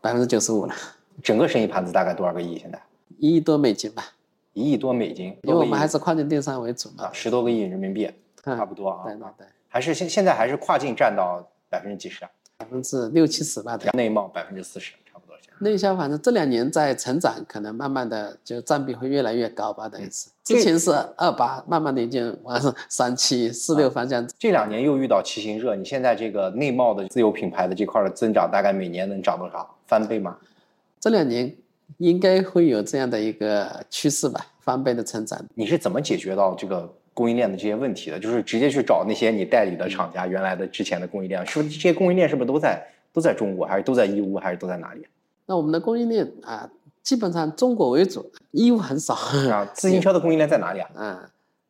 [0.00, 0.74] 百分之九十五了。
[1.22, 2.58] 整个生意盘子大概多少个亿？
[2.58, 2.80] 现在
[3.18, 4.04] 一亿多美金吧。
[4.52, 7.04] 一亿多美金，因为我们还是跨境电商为主嘛。
[7.04, 8.10] 啊，十多个亿人民币。
[8.42, 12.30] 差不多啊，对对对，还是现现在还是跨境占到百分之几十啊？
[12.56, 13.78] 百分之六七十吧。
[13.92, 14.94] 内贸百分之四十。
[15.60, 20.28] 内销反正这两年在成长，可能慢慢的就占比会越来越高吧，等于是。
[20.44, 24.26] 之前是二八，慢慢的已经往上三七四六方向。
[24.38, 29.76] 这两年又遇到骑行热，你现在这个内贸的自有品牌的这块的增长，大概每年能涨多少？
[29.86, 30.36] 翻倍吗？
[30.98, 31.54] 这两年
[31.98, 35.38] 应该会有这样的一个趋势吧，翻倍的成长。
[35.54, 36.92] 你是怎么解决到这个？
[37.12, 42.80] 供应链的这些问题的，就是直接去找那些你代理的厂家，原来的之前的供应链，是不是这些供应链是不是都在
[43.12, 45.06] 都在中国，还是都在义乌，还是都在哪里？
[45.50, 46.70] 那我们的供应链啊，
[47.02, 49.14] 基本上中国为主，义乌很少
[49.50, 49.68] 啊。
[49.74, 50.88] 自行车的供应链在哪里啊？
[50.94, 51.18] 嗯，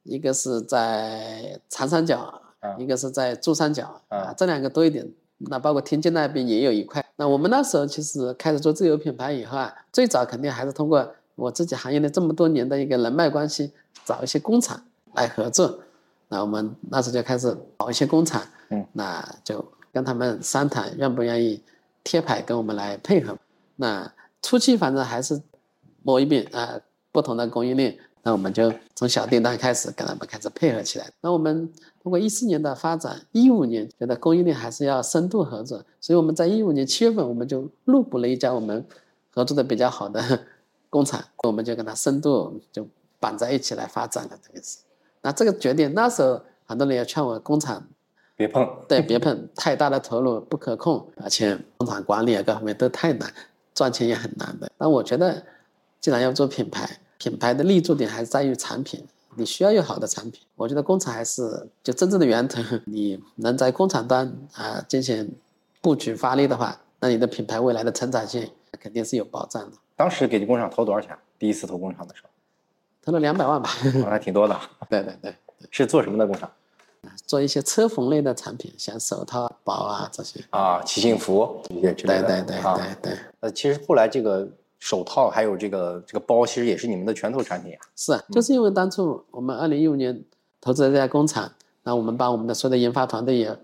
[0.02, 2.42] 一个是在长三角，
[2.76, 5.10] 一个是在珠三角啊，这两个多一点。
[5.38, 7.02] 那包括天津那边也有一块。
[7.16, 13.72] 那我们那时候其实开始做自有品牌以后啊，最早肯定还是通过我自己行业的这么多年的一个人脉关系，
[14.04, 14.82] 找一些工厂。
[15.14, 15.80] 来合作，
[16.28, 21.62] 那我们那时候就开始找一些工厂，嗯，那就跟他们商谈，愿不愿意
[22.04, 23.34] 贴牌跟我们来配合。
[23.80, 24.12] 那
[24.42, 25.40] 初期反正还是
[26.02, 26.78] 摸一遍啊，
[27.10, 31.10] 不同的供应链，那我们就从小订单开始跟他们开始配合起来。
[31.22, 38.84] 那我们通过一四年的发展，一五年觉得供应链还是要深度合作，所以我们在一五年七月份我们就入股了一家我们
[39.30, 40.20] 合作的比较好的
[40.90, 42.86] 工厂，我们就跟他深度就
[43.18, 44.78] 绑在一起来发展了，这个是。
[45.22, 47.82] 那这个决定，那时候很多人也劝我工厂
[48.36, 53.30] 别碰，对，别碰，太大的投入不可控，而且工厂管理啊各方面都太难，
[53.74, 54.70] 赚钱也很难的。
[54.76, 55.44] 但我觉得，
[56.00, 59.06] 既然要做品牌，品牌的立足点还是在于产品，
[59.36, 60.42] 你需要有好的产品。
[60.56, 65.32] 我觉得工厂还是就真正的源头， 你能在工厂端啊进行
[65.80, 69.76] 布局发力的话，那你的品牌未来的成长性肯定是有保障的。
[69.96, 71.16] 当时给你工厂投多少钱？
[71.38, 72.30] 第一次投工厂的时候。
[73.02, 73.70] 投了两百万吧，
[74.08, 74.60] 还挺多的。
[74.90, 75.34] 对对对，
[75.70, 76.50] 是做什么的工厂？
[77.30, 80.40] 做一些车缝类的产品，像手套、包啊这些。
[80.50, 82.22] 啊，骑行服这些之类的。
[82.22, 83.18] 对对对对对。
[83.38, 84.48] 呃，其实后来这个
[84.80, 87.78] 手套还有这个这个包，其实也是你们的拳头产品啊。
[87.94, 90.20] 是啊，就是因为当初我们二零一五年
[90.60, 91.48] 投资了这家工厂，
[91.84, 93.56] 那我们把我们的所有的研发团队也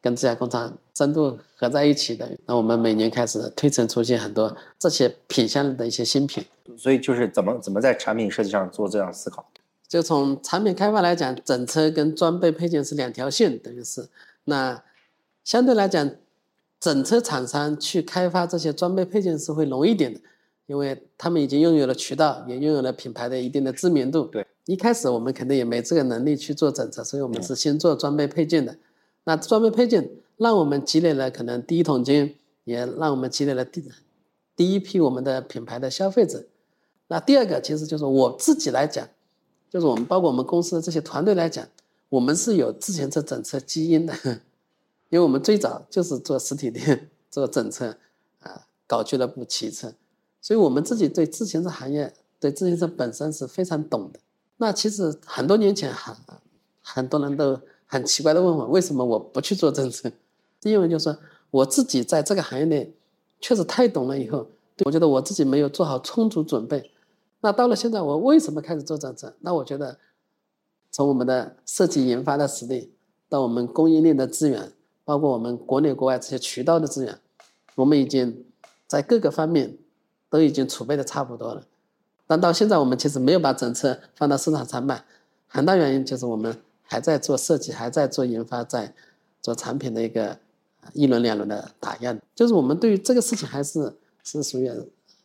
[0.00, 6.42] 跟这家工厂深度合在一起的，那我们每年开始推陈出新很多这些品相的一些新品。
[6.78, 9.44] 所以就是怎么怎么在产品设计上做这样思考。
[9.92, 14.08] 就从产品开发来讲，整车跟装备配件是两条线，等于是
[14.44, 14.82] 那
[15.44, 16.10] 相对来讲，
[16.80, 20.18] 整车厂商去开发这些装备配件是会容易一点的，
[20.64, 24.24] 因为他们已经拥有了渠道，也拥有了品牌的一定的知名度。
[24.24, 28.74] 对，一开始我们肯定也没这个能力去做整车，所以我们是先做装备配件的。
[29.24, 33.84] 那装备配件让我们积累了可能第一桶金，也让我们积累了第
[34.56, 36.46] 第一批我们的品牌的消费者。
[37.08, 39.06] 那第二个其实就是我自己来讲。
[39.72, 41.66] 就是我们包括我们公司的这些团队来讲，
[42.10, 44.12] 我们是有自行车整车基因的，
[45.08, 47.96] 因为我们最早就是做实体店做整车，
[48.40, 49.94] 啊，搞俱乐部骑车，
[50.42, 54.20] 所以我们自己对自行车行业、对自行车本身是非常懂的。
[54.58, 56.14] 那其实很多年前很
[56.82, 60.12] 很多人都很奇怪的问我，为什么我不去做整车？
[60.64, 61.16] 因为就是
[61.50, 62.92] 我自己在这个行业内
[63.40, 64.46] 确实太懂了，以后
[64.84, 66.90] 我觉得我自己没有做好充足准备。
[67.44, 69.34] 那到了现在，我为什么开始做整车？
[69.40, 69.98] 那我觉得，
[70.92, 72.92] 从我们的设计研发的实力，
[73.28, 74.70] 到我们供应链的资源，
[75.04, 77.18] 包括我们国内国外这些渠道的资源，
[77.74, 78.44] 我们已经
[78.86, 79.76] 在各个方面
[80.30, 81.66] 都已经储备的差不多了。
[82.28, 85.04] 但到现在，我们其实没有把整车放到市场上卖，
[85.48, 88.94] 很大原因就是我们还在做设计，还在做研发，在
[89.40, 90.38] 做产品的一个
[90.92, 92.16] 一轮两轮的打样。
[92.36, 94.70] 就是我们对于这个事情还是是属于。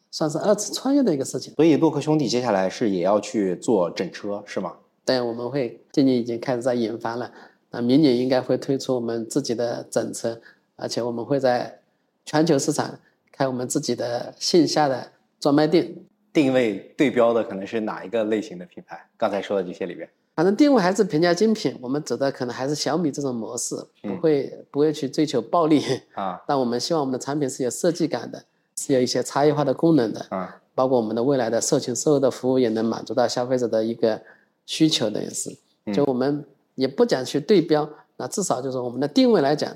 [0.10, 4.74] 算是二次创业的一个事情，所以洛克兄弟接下来是也要去做整车，是吗？
[5.06, 7.32] 对，我们会今年已经开始在研发了，
[7.72, 10.42] 那明年应该会推出我们自己的整车，
[10.76, 11.80] 而且我们会在
[12.26, 13.00] 全球市场
[13.32, 15.96] 开我们自己的线下的专卖店。
[16.34, 19.08] 定位对标的可能是哪一个类型的品牌？
[19.18, 25.82] 刚才说的这些里边，反正定位还是平价精品，我们走的可能还是小米这种模式，不会不会去追求暴利
[26.14, 28.44] 啊， 但我们希望我们的产品是有设计感的。
[28.78, 34.22] 是有一些差异化的功能的啊，包括我们的未来的售前售后的服务也能满足到消费者的一个
[34.68, 35.58] 需求等于是，
[35.92, 39.76] 就我们也不讲去对标，那至少就是我们的定位来讲，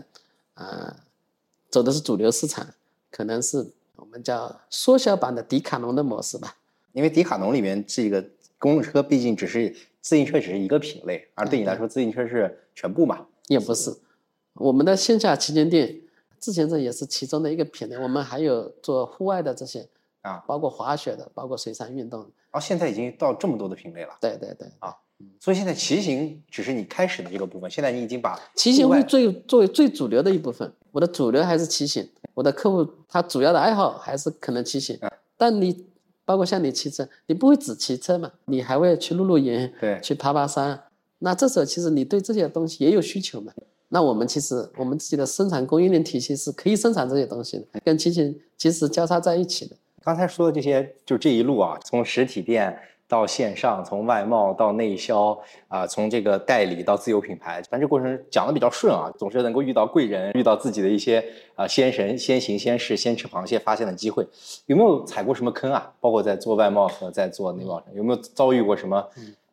[0.54, 0.96] 啊，
[1.70, 2.68] 走的是主流市场，
[3.10, 6.56] 可能是我们叫缩小版的迪卡侬的模式吧。
[6.94, 8.24] 因为迪卡侬里面这个
[8.60, 13.26] 公路车毕竟只是自行车只是一个品类，而对你来说自行车是全部嘛？
[13.48, 13.92] 也不是，
[14.54, 16.02] 我们的线下旗舰店。
[16.42, 19.88] 自行车也是其中的一个品类，我们还有做户外的这些
[20.22, 22.30] 啊，包括滑雪的，包括水上运动。
[22.52, 24.10] 哦，现在已经到这么多的品类了。
[24.20, 24.94] 对对对啊，
[25.40, 30.70] 所以现在骑行只是你开始的这个部分，现在你已经把骑行会最作为最主流的一部分。
[30.92, 35.00] 我的主流还是骑行，我的客户他主要的爱好还是可能骑行。
[35.38, 35.86] 但你
[36.26, 38.32] 包括像你骑车，你不会只骑车嘛？
[38.46, 40.84] 你还会去露露营，对，去爬爬山。
[41.20, 43.54] 那这时候其实你对这些东西也有需求嘛？
[43.94, 49.76] 那我们其实我们自己的生产供应链体系是可以生产这些东西的，跟机器其实交叉在一起的。
[50.02, 52.74] 刚才说的这些，就这一路啊，从实体店
[53.06, 61.22] 到线上，从外贸到内销啊，从这个代理到自有品牌，反正这过程讲的比较顺啊，总是能够遇到贵人，遇到自己的一些
[61.56, 64.26] 啊先神，先行先试，先吃螃蟹发现的机会。
[64.68, 65.92] 有没有踩过什么坑啊？
[66.00, 69.06] 包括在做外贸和在做内贸上，有没有遭遇过什么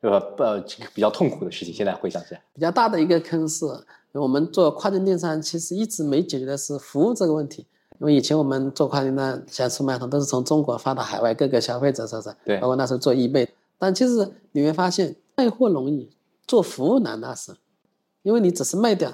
[0.02, 0.60] 呃呃
[0.94, 1.74] 比较痛苦的事情？
[1.74, 3.66] 现在回想起来，比较大的一个坑是。
[4.12, 7.66] 我们做跨境电商，其实一直没解决的是服务这个问题。
[8.00, 13.48] 因为以前我们做跨境电商，像速卖通都是从中国发到海外各个消费者手上，对，包括那时候做易贝。
[13.78, 16.10] 但其实你会发现，卖货容易，
[16.46, 17.52] 做服务难，那是，
[18.22, 19.12] 因为你只是卖掉，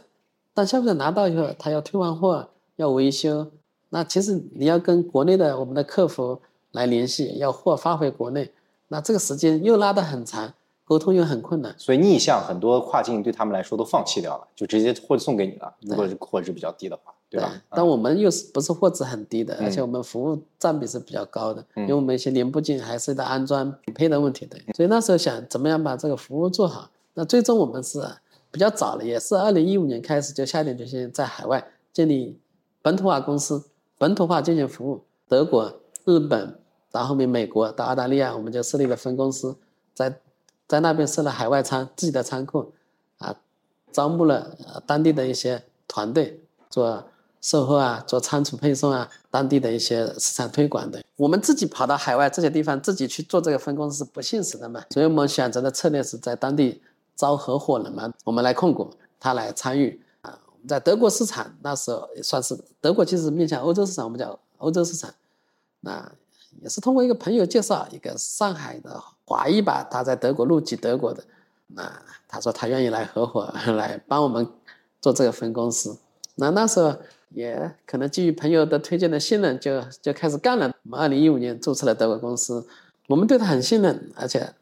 [0.52, 3.50] 但消费者拿到以后，他要退换货，要维修，
[3.90, 6.40] 那其实你要跟国内的我们的客服
[6.72, 8.52] 来联系，要货发回国内，
[8.88, 10.54] 那这个时间又拉得很长。
[10.87, 15.75] 沟通又很困难，所以逆向很多跨境对他们来说都放弃掉了，就直接货送给你了。
[15.81, 17.51] 如果是货值比较低的话，对吧？
[17.70, 24.59] 但我们又是不是货值很低的，而且我们服务占比是比较高的，因为我们一些零部件还是在安装匹配的问题的。
[24.75, 27.99] 所以那时候想怎么样把这个服务做好，那最终我们是
[28.51, 32.38] 比较早了，也是二零一五年开始就下定决心在海外建立
[32.83, 33.64] 本土化公司，
[33.97, 35.01] 本土化进行服务。
[35.27, 36.59] 德国、日本
[36.92, 39.57] 到后面美国到澳大利亚，我们就设立了分公司，
[39.95, 40.20] 在。
[40.66, 42.72] 在那边设了海外仓，自己的仓库，
[43.18, 43.36] 啊，
[43.92, 44.56] 招募了
[44.86, 46.40] 当地的一些团队
[46.70, 47.04] 做
[47.40, 51.02] 售后啊，做仓储配送啊，当地的一些市场推广的。
[51.16, 56.80] 我们自己跑到海外这些地方，自己去做这个分公司是不现实的嘛，所以我们选择的策略是在当地
[57.14, 58.90] 招合伙人嘛，我们来控股，
[59.20, 60.38] 他来参与啊。
[60.66, 65.12] 在德国市场那时候也算是德国，其实面向欧洲市场，我们叫欧洲市场，
[65.80, 66.10] 那
[66.62, 69.02] 也是通过一个朋友介绍，一个上海的。
[69.27, 71.25] 华裔吧，他在德国入籍德国的，
[71.68, 71.91] 那
[72.29, 74.47] 他说他愿意来合伙来帮我们
[75.01, 75.97] 做这个分公司。
[76.37, 76.95] 那那时候
[77.31, 80.70] 也可能基于朋友的推荐的信任，就就开始干了。
[80.85, 82.66] 我们二零一五年注册了德国公司，
[83.09, 84.53] 我们对他很信任，而且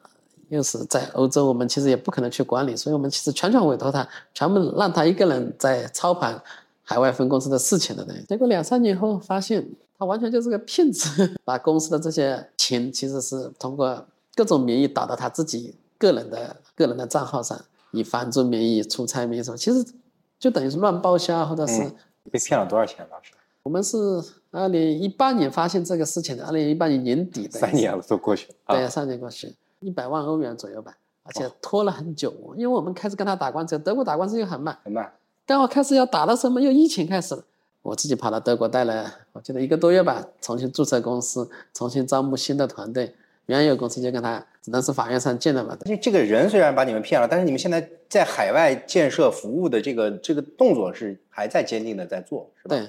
[0.49, 6.41] 又是在欧洲，我们其实也不可能去管理，所以我们其实全权委托他，全部让他一个人在操盘
[6.83, 8.07] 海外分公司的事情的。
[8.29, 9.67] 结果两三年后发现，
[9.99, 17.61] 他完全就是个骗子， 把公司的这些钱其实是通过各种名义打到他自己个人的个人的账号上，
[17.91, 19.85] 以房租名义、出差名义什么，其实
[20.39, 21.93] 就等于是乱报销，或者是。
[22.30, 23.05] 被骗了多少钱？
[23.11, 23.33] 当时
[23.64, 23.99] 我们是
[24.53, 35.12] 二零一八年发现这个事情的，二零一八年年底的，三年了都过去了，对，三年过去，一百万欧元左右吧，而且拖了很久，因为我们开始跟他打官司，德国打官司又很慢，很慢，
[35.45, 37.43] 刚好开始要打的时候，又疫情开始了，
[37.83, 43.16] 我自己跑到德国待了，我记得一个多月吧，重新注册公司，重新招募新的团队。
[43.47, 45.76] 原有公司就跟他只能是法院上见的嘛。
[45.84, 52.76] 这这个人虽然把你们骗了，但是你们现在在海外建设服务的这个这个动作是还在坚定的在做，是吧？
[52.76, 52.88] 对，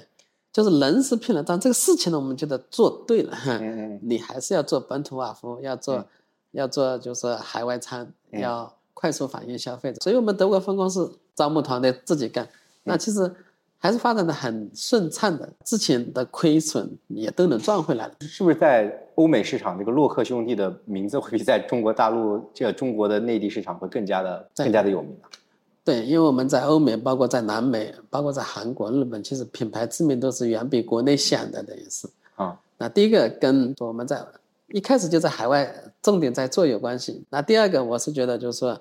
[0.52, 3.36] 就是人是骗了，但这个事情呢，我们觉得做对了。
[3.46, 4.00] 嗯嗯。
[4.02, 6.06] 你还是要做本土化服务，要做
[6.52, 10.00] 要做就是海外餐，要快速反映消费者。
[10.00, 12.48] 所以我们德国分公司招募团队自己干，
[12.84, 13.34] 那其实。
[13.84, 18.14] 还是发展的很顺畅的，之前的亏损也都能赚回来了。
[18.20, 25.28] 是不是在欧美市场，这个洛克兄弟的名字会比在中国大陆这中国的内地市场会更加的更加的有名啊？
[25.84, 32.58] 对，因为我们在欧美，包括在南美，包括在韩国、日本，其实品牌知名度是远比国内响的，等于是啊。
[32.78, 34.24] 那第一个跟我们在
[34.68, 35.70] 一开始就在海外
[36.00, 37.22] 重点在做有关系。
[37.28, 38.80] 那第二个，我是觉得就是说，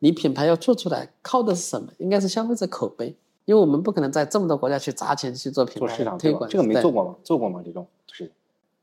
[0.00, 1.86] 你品牌要做出来，靠的是什么？
[1.98, 3.14] 应该是消费者口碑。
[3.50, 7.16] 因为我们不可能在这么多国家去砸钱去做品牌推广，这个没做过吗？
[7.24, 7.60] 做过吗？
[7.64, 8.30] 这种是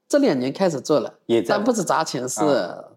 [0.09, 2.43] 这两年开始做了，也但不是砸钱，是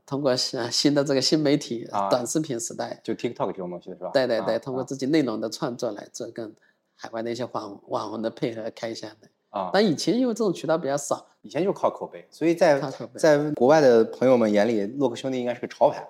[0.04, 4.10] 通过新新的这个新媒体短视频时代，就 TikTok 这种东西是吧？
[4.12, 6.52] 对对对，通过自己内容的创作来做跟
[6.96, 9.70] 海外的一些网网红的配合开箱的啊。
[9.72, 12.80] 但以前因为这种渠道比较少，以前就靠口碑，所以在
[13.14, 16.04] 在国外的朋友们眼里，洛克兄弟应该是个潮牌，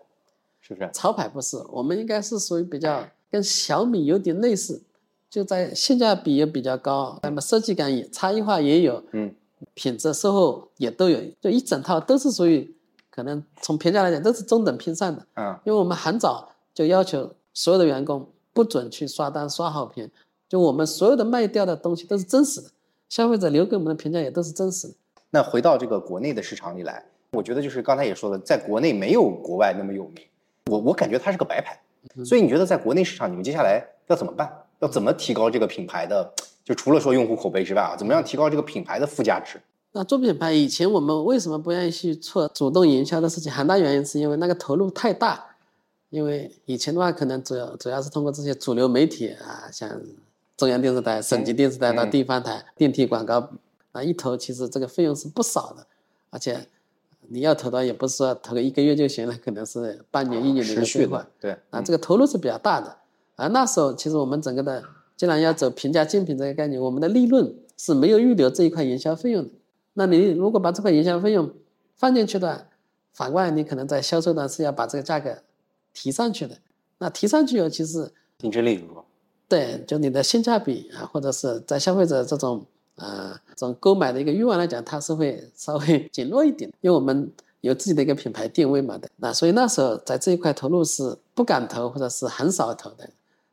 [0.62, 0.88] 是不是？
[0.94, 4.82] 潮牌不是，我们应该是属于比较跟小米有点类似。
[5.30, 9.32] 就在性价比也比较高，那么设计感也差异化也有，嗯，
[9.74, 12.74] 品质售后也都有，就一整套都是属于
[13.08, 20.10] 可能从评价来讲都是中等偏上的，嗯，因为我们很早就要求所有的员工不准去刷单刷好评，
[20.48, 22.68] 就我们所有的卖掉的东西都是真实的，
[23.08, 24.94] 消费者留给我们的评价也都是真实的。
[25.30, 30.24] 那回到这个国内的市场里来，我觉得就是刚才也说了，在国内没有国外那么有名，
[30.66, 31.80] 我我感觉它是个白牌，
[32.24, 34.50] 所以你觉得在国内市场你们接下来要怎么办？
[34.80, 36.32] 要怎么提高这个品牌的？
[36.64, 39.60] 就除了说用户口碑之外啊，怎么样提高这个品牌的附加值？
[39.92, 43.50] 那做品牌以前我们为什么不愿意去做主动营销的事情？
[43.50, 45.46] 很大原因是因为那个投入太大。
[46.10, 49.88] 因为以前的话，可能主要主要是通过这些主流媒体啊，像
[50.56, 53.48] 中央电视台、省级电视台到地方台、电梯广告
[53.92, 55.86] 啊，一投其实这个费用是不少的，
[56.30, 56.66] 而且
[57.28, 61.24] 你要投的也不是说投个一个月就行了，可能是半年、一年的一个规划。
[61.38, 62.96] 对，啊，这个投入是比较大的。
[63.40, 64.84] 而那时候，其实我们整个的，
[65.16, 69.50] 既然要走平价竞品这个概念，我们的利润是没有预留这一块营销费用的。
[69.94, 71.50] 那你如果把这块营销费用
[71.96, 72.66] 放进去的话，
[73.12, 75.38] 反过来你可能在销售端是要把这个价格
[75.94, 76.58] 提上去的。
[76.98, 79.04] 那提上去以后，其实竞争力如何？
[79.48, 82.64] 对，就你的性价比啊，或者是在消费者这种
[82.96, 87.30] 呃这种购买的一个欲望来讲，它是会稍微 减弱一点，因为我们。
[87.62, 93.06] 有自己的一个品牌定位嘛的，那所以那时候在这一块投入是不敢投或者是很少投的，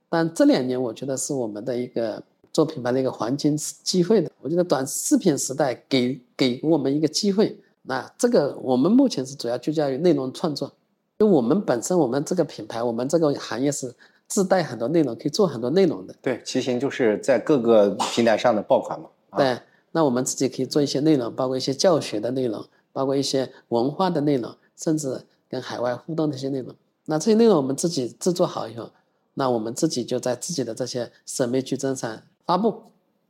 [0.10, 2.22] 但这两年我觉得是我们的一个
[2.54, 4.30] 做品牌的一个黄金机会的。
[4.42, 10.72] 我觉得短视频时代给给我们一个机会，那这个我们目前是主要聚焦于内容创作，
[11.20, 13.94] 因为我们本身我们这个品牌我们这个行业是
[14.28, 16.16] 自带很多内容，可以做很多内容的。
[16.22, 19.10] 对，骑行就是在各个平台上的爆款嘛。
[19.38, 19.60] 对，
[19.92, 22.66] 那我们自己可以做一些内容，包括一些教学的内容。
[22.94, 26.74] 包括一些文化的内容，甚至跟海外互动的一些内容。
[27.06, 28.90] 那这些内容我们自己制作好以后，
[29.38, 32.84] 那我们自己就在自己的这些省媒矩阵上发布。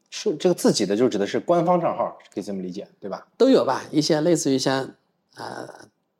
[0.09, 3.27] 是这个自己的就指的是官方账号，可以这么理解，对吧？
[3.37, 4.89] 都有吧，一些类似于像
[5.35, 5.69] 啊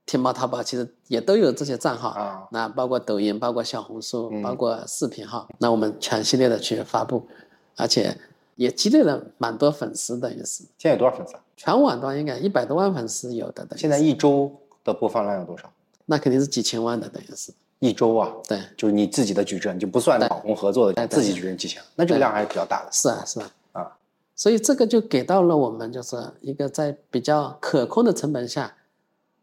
[0.06, 2.48] 天猫、淘宝，其实也都有这些账号啊。
[2.52, 7.28] 那包括抖音，包括小红书，包括视频号，那我们全系列的去发布，
[7.76, 8.18] 而且。
[8.58, 10.64] 也积累了蛮多粉丝等于是。
[10.80, 11.36] 现在有多少粉丝？
[11.56, 13.68] 全网端应该一百多万粉丝有的。
[13.78, 14.52] 现在一周
[14.84, 15.72] 的播放量有多少？
[16.08, 17.54] 那肯定是几千万的，等于是。
[17.80, 18.32] 一周啊？
[18.48, 22.92] 对，就是你自己的矩阵，就不算网红合作的，自己矩阵几千，那这个量还是比较大的。
[22.92, 23.52] 是啊，是啊。
[23.74, 23.98] 啊，
[24.36, 28.76] 所以这个就给到了我们，就是一个在比较可控的成本下，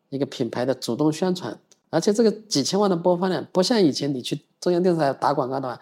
[0.09, 1.59] 一个品牌的主动宣传，
[1.91, 5.81] 而且这个几千万的播放量，不像以前你去中央电视台打广告的话，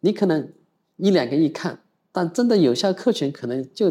[0.00, 0.52] 你可能
[0.96, 1.78] 一两个亿看。
[2.12, 3.88] 但真的有效客群可能就，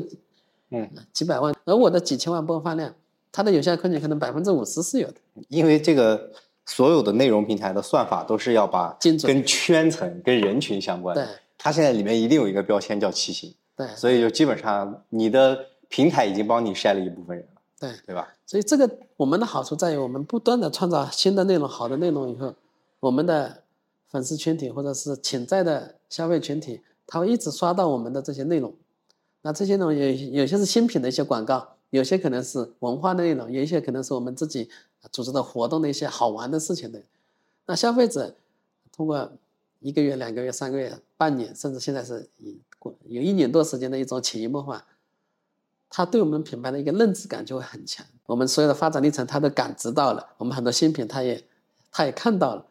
[0.71, 2.93] 嗯，几百万，而我的几千万播放量，
[3.31, 5.15] 它的有效客群可能百分之五十是有的。
[5.47, 6.29] 因为这个
[6.69, 11.25] 所有的内容平台的算法都是要把精准跟圈层、跟人群相关的。
[11.25, 15.59] 对它现在里面一定有一个标签叫骑行，对，所以就基本上你的
[15.89, 18.29] 平台已经帮你筛了一部分人了，对，对吧？
[18.45, 22.53] 所以这个我们的好处在于，我们不断的创造新的内容、好的内容以后，
[23.01, 23.63] 我们的
[24.07, 28.73] 粉丝群体或者是潜在的消费群体，他会一直刷到我们的这些内容。
[29.41, 30.11] 那这些内容有
[30.41, 34.69] 有些是新品的一些广告，有些可能是文化内容，有一些可能是我们自己
[35.11, 37.01] 组织的活动的一些好玩的事情的。
[37.65, 38.35] 那消费者
[38.91, 39.31] 通过
[39.79, 42.29] 一个月、两个月、三个月、半年，甚至现在是
[42.77, 44.85] 过有一年多时间的一种潜移默化，
[45.89, 48.05] 他对我们品牌的一个认知感就会很强。
[48.25, 51.43] 我们所有的发展历程，他都感知到了，我们很多新品，他也
[51.91, 52.65] 他也看到了。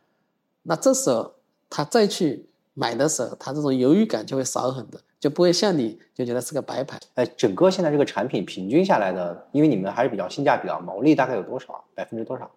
[0.63, 1.35] 那这时候
[1.69, 6.99] 他再去买的时候，他这种犹豫感就会少很多，就不会像你就觉得是个白牌。
[7.15, 11.85] 哎，整个现在这个产品平均下来的，因为你们还是比较性价比啊，毛利大概有多少？
[11.95, 12.51] 百分之多少？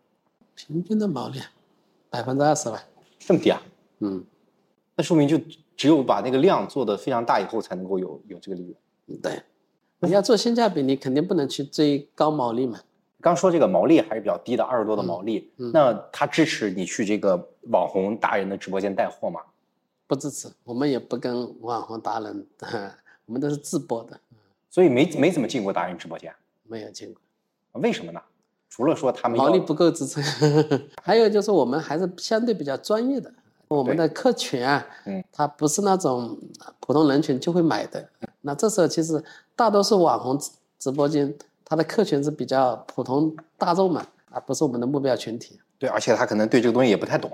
[0.55, 1.39] 平均的毛利
[2.09, 2.83] 百分之二十吧。
[3.19, 3.61] 这么低啊？
[3.99, 4.23] 嗯，
[4.95, 5.39] 那说明就
[5.75, 9.21] 只有把那个量做得非常大以后，才能够有有这个利润。
[9.21, 9.41] 对。
[10.03, 12.79] 你要做性价比，你肯定不能去追高毛利嘛。
[13.21, 17.37] 刚说这个毛利还是比较低的，二十多的毛利，嗯那它支持你去这个
[17.69, 19.39] 网红达人的直播间带货吗？
[20.11, 22.45] 不支持，我们也不跟网红达人，
[23.25, 24.19] 我们都是自播的，
[24.69, 27.21] 所以没没怎么进过达人直播间，没有进过。
[27.79, 28.21] 为什么呢？
[28.69, 30.21] 除了说他们毛利不够支撑，
[31.01, 33.33] 还有就是我们还是相对比较专业的，
[33.69, 36.37] 我们的客群啊，嗯，他不是那种
[36.81, 38.09] 普通人群就会买的。
[38.41, 39.23] 那这时候其实
[39.55, 41.33] 大多数网红直直播间，
[41.63, 45.57] 他的客群是比较普通大众嘛，而不是我们的目标群体。
[45.79, 47.31] 对，而且他可能对这个东西也不太懂。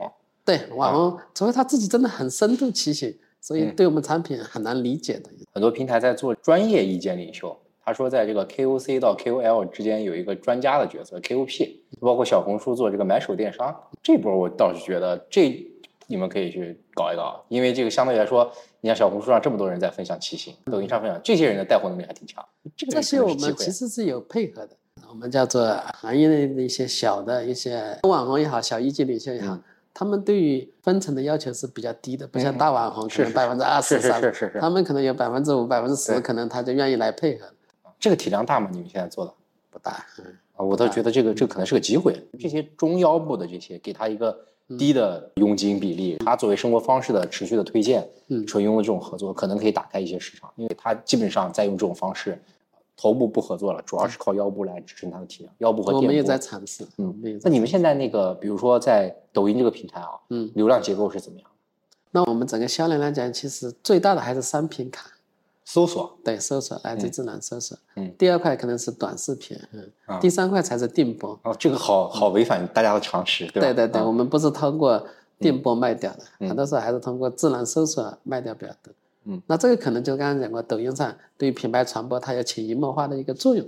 [0.48, 5.30] 对，网红除非他自己真的很深度骑行，所以嗯对我们产品很难理解的。
[5.54, 11.70] 很多平台在做专业意见领袖，他说在这个 KOC 到 KOL 之间有一个专家的角色 KOP，
[12.00, 15.70] 包括小红书做这个买手电商，这波我倒是觉得这
[16.08, 22.42] 你们可以去搞一搞，因为这个相对来说，你看小红书上这么多人在分享骑行，抖音上分享，这些人的带货能力还挺强。
[22.78, 24.78] 这个这些我们其实是有配合的，
[25.10, 29.64] 我们叫做行业内的一些小的一些网红也好，小一级领袖也好，嗯
[30.00, 37.48] 他们对于分成的要求是比较低的，不像大网红可能百分之二十、是是三是是是他们可能有百分之五、百分之十，可能他就愿意来配合，
[38.00, 38.70] 这个体量大吗？
[38.72, 39.34] 你们现在做的？
[39.72, 40.06] 不大。
[40.20, 40.26] 嗯，
[40.56, 42.16] 啊，我倒觉得这个这个可能是个机会。
[42.40, 44.38] 这些中腰部的这些，给他一个
[44.78, 52.40] 低的佣金比例，他作为生活方式的持续的推荐，嗯纯佣的这种合作，可能可以打开一些市场，因为他基本上在用这种方式，
[53.00, 56.24] 头部不合作了，主要是靠腰部来支撑它的体量，腰部和我们也。
[56.24, 56.86] 在尝试。
[56.98, 61.50] 嗯那你们现在那个，比如说在抖音这个平台啊，嗯，流量结构是怎么样？
[62.12, 65.12] 那我们整个销量来讲，其实最大的还是商品卡，
[65.64, 67.78] 搜索，对，搜索来自嗯智能搜索。
[67.96, 71.40] 嗯第二块可能是短视频，嗯，啊第三块才是电播。
[71.44, 73.74] 哦，这个好好违反大家的常识，对吧？
[73.74, 75.06] 对对我们不是通过
[75.40, 78.92] 电波卖掉的，嗯很多时候还是通过自然搜索卖掉比较多。
[79.30, 83.68] 嗯，那这个可能就刚刚讲过，抖音上对于品牌传播它有潜移默化的一个作用，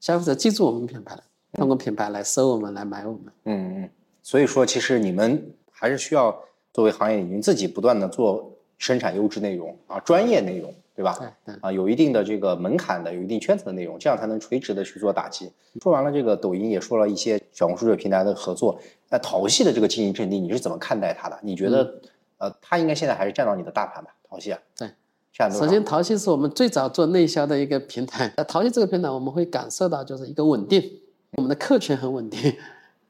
[0.00, 1.22] 消费者记住我们品牌了，
[1.54, 3.22] 通过品牌来搜我们，来买我们。
[3.44, 3.90] 嗯嗯，
[4.22, 6.38] 所以说其实你们还是需要
[6.72, 11.16] 作为行业领军自己不断的做生产优质内容啊，专业内容，对吧？
[11.18, 15.50] 对对，啊，有一定的这个门槛的，有一定圈层的内容，这样才能垂直的去做打击。
[15.80, 18.78] 说完了这个抖音，也说了一些小红书这个平台的合作。
[19.08, 21.38] 那淘系的这个经营阵地，你是怎么看待它的？
[21.42, 21.94] 你觉得，
[22.38, 24.14] 呃，它应该现在还是占到你的大盘吧？
[24.28, 24.90] 淘系啊，对，
[25.32, 25.60] 占多？
[25.60, 31.00] 首先淘系是我们最早做内销的一个平台，在淘系这个平台我们会感受到就是一个稳定，
[31.32, 32.56] 我们的客群很稳定，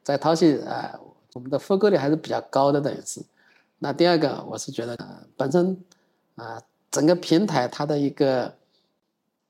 [0.03, 0.99] 在淘系啊、呃
[1.35, 3.21] 我们的复购率还是比较高的，等于是。
[3.77, 5.05] 那第二个，我是觉得、呃、
[5.37, 5.79] 本身
[6.35, 6.59] 啊、
[6.89, 8.55] 整个平台它的一个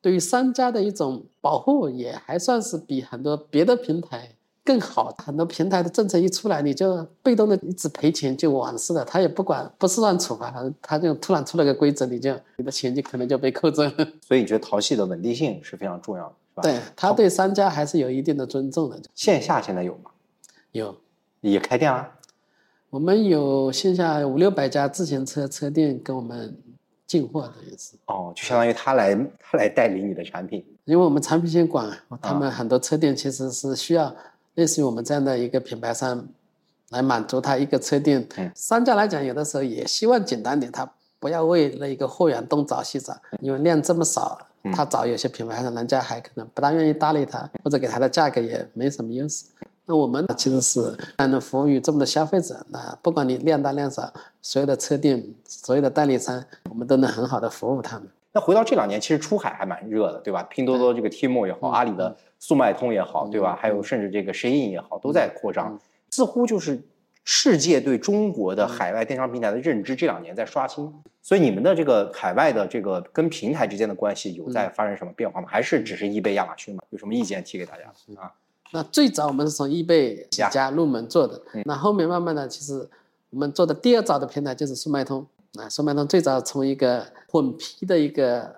[0.02, 4.36] 对于商家的一种保护，也还算是比很多别的平台
[4.70, 5.12] 更好。
[5.18, 13.92] 很多平台的政策一出来，你就被动的一直赔钱就完事了，他也不管，不是乱处罚，他他就突然出了个规则，你就你的钱就可能就被扣走了。
[14.22, 16.62] 所以你觉得淘系的稳定性是非常重要的，是吧？
[16.62, 19.02] 对他对商家还是有一定的尊重的。
[19.16, 20.12] 线下现在有吗？
[20.74, 20.96] 有，
[21.42, 22.08] 也开店了？
[22.92, 26.56] 我们有线下五六百家自行车车店跟我们
[27.08, 30.64] 进货的也是，哦，就相当于他来他来代理你的产品。
[30.86, 31.92] 因为我们产品线广，
[32.22, 34.16] 他们很多车店其实是需要
[34.60, 36.28] 类似于我们这样的一个品牌商
[36.90, 38.28] 来满足他一个车店。
[38.38, 40.88] 嗯商家来讲，有的时候也希望简单点，他
[41.20, 49.46] 不要为了一个货源东找西找，因为量这么少，嗯他找有些品牌商，人家还可能不大愿意搭理他，或者给他的价格也没什么优势。
[49.86, 58.08] 那我们其实是能服务于这么多消费者，那不管你量大量少，所有的车店、所有的代理商，我们都能很好的服务他们。
[58.32, 60.44] 那回到这两年，其实出海还蛮热的，对吧？
[60.44, 63.54] 拼多多这个 Tmall 也好，嗯阿里的速卖通也好，嗯对吧？
[63.54, 65.80] 嗯还有甚至这个 Shein 也好，都在扩张嗯，
[66.10, 66.82] 似乎就是
[67.24, 75.48] 世界对中国的海外电商平台的认知这两年在刷新，所以你们的这个海外的这个跟平台之间的关系有在发生什么变化吗？
[75.48, 76.82] 还是只是易贝、亚马逊吗？
[76.90, 77.84] 有什么意见提给大家
[78.20, 78.32] 啊？
[78.72, 82.88] 那最早我们是从易贝起呀家入门做的嗯，那后面慢慢的，其实
[83.32, 85.26] 我们做的第二早的平台就是速卖通
[85.56, 85.68] 啊。
[85.68, 88.56] 速卖通最早从一个混批的一个，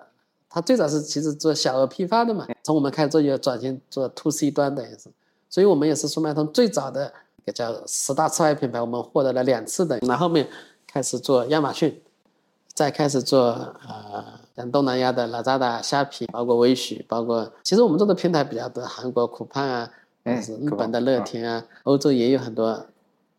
[0.54, 5.08] 它最早是其实做小额批发的嘛，从我们开始做就转型做 to C 端的也是，
[5.48, 9.98] 所以我们也是速卖通最早的一个叫十大次外品牌，我们获得了两次的。
[10.02, 10.46] 那后面
[10.86, 11.98] 开始做亚马逊，
[12.74, 13.46] 再开始做
[13.88, 14.22] 呃
[14.54, 19.90] 像东南亚的拉扎达、虾皮，包括微许，包括其实我们做的平台比较多，韩国酷胖啊，
[20.22, 22.84] 日本的乐天啊，欧洲也有很多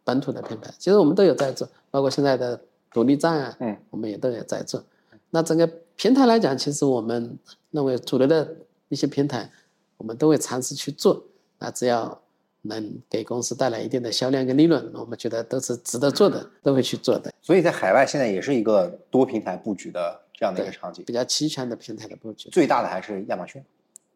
[0.03, 2.59] 本土的品牌，其实我们都有在做，包括现在的
[2.91, 4.83] 独立站啊，嗯，我们也都有在做。
[5.29, 7.37] 那整个平台来讲，其实我们
[7.71, 8.55] 认为主流的
[8.89, 9.49] 一些平台，
[9.97, 11.23] 我们都会尝试去做。
[11.59, 12.21] 那只要
[12.63, 17.31] 能给公司带来一定的销量跟利润，我们觉得都是值得做的，都会去做的。
[17.41, 22.49] 所以在海外现在也是一个多平台布局的这样的一个场景，比较齐全的平台的布局。
[22.49, 23.63] 最大的还是亚马逊，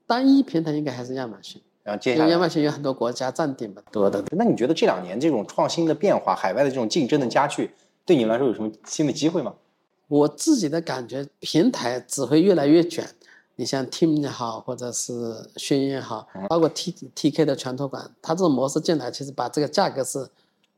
[0.06, 2.48] 单一平台应该还是亚马逊，然后接下来亚马。
[2.50, 4.24] 逊有很多国家占顶嘛，多的。
[4.32, 7.72] 那你觉得这两年这种创新的变化，海外的这种竞争的加剧，
[8.06, 9.54] 对你来说有什么新的机会吗？
[10.08, 13.08] 我自己的感觉，平台只会越来越卷。
[13.60, 20.24] 你像 Team 也好，或者是轩辕也好，包括 T T K 的全托管，它这种模式进来，其实把这个价格是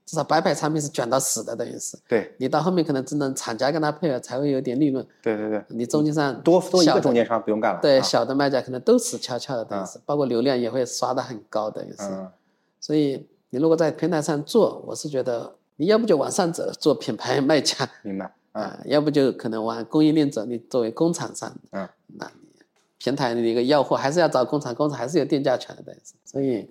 [0.06, 7.82] 至少白牌产品是卷到死的，等于是对你到后面可能只能厂家跟他配合才会有点利润，对对对，你中间商多多一个中间商不用干了。
[7.82, 12.04] 对啊小的卖家可能都死翘翘的，等于是包括流量也会刷的很高，等于是。
[12.04, 12.28] 嗯
[12.82, 18.34] 所以你如果在平台上做，我是觉得你要不就往上走，做品牌卖家，明白。
[18.54, 21.88] 嗯啊、要不就可能往供应链走，你作为工厂商，嗯，
[22.18, 22.50] 那你
[22.98, 25.96] 平台的一个要货还是要找工厂，工厂还是有定价权的，
[26.26, 26.70] 所以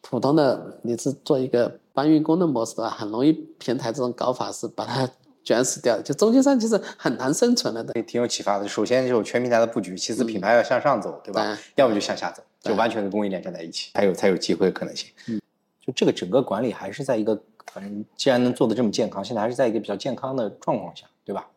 [0.00, 5.08] 普通的你是做一个搬运工的模式的话，很容易平台这种搞法是把它
[5.44, 7.92] 卷死掉，就中间商其实很难生存了的。
[7.94, 8.68] 这挺有启发的。
[8.68, 11.58] 首先就是全平台的布局，其次品牌要向上走，对吧？
[11.74, 15.10] 要么就向下走，就完全跟供应链站在一起，才有才有机会可能性。
[15.26, 15.40] 嗯，
[15.84, 17.38] 就这个整个管理还是在一个，
[17.72, 21.48] 反正既然能做的这么健康，现在还是在一个比较健康的状况下，对吧？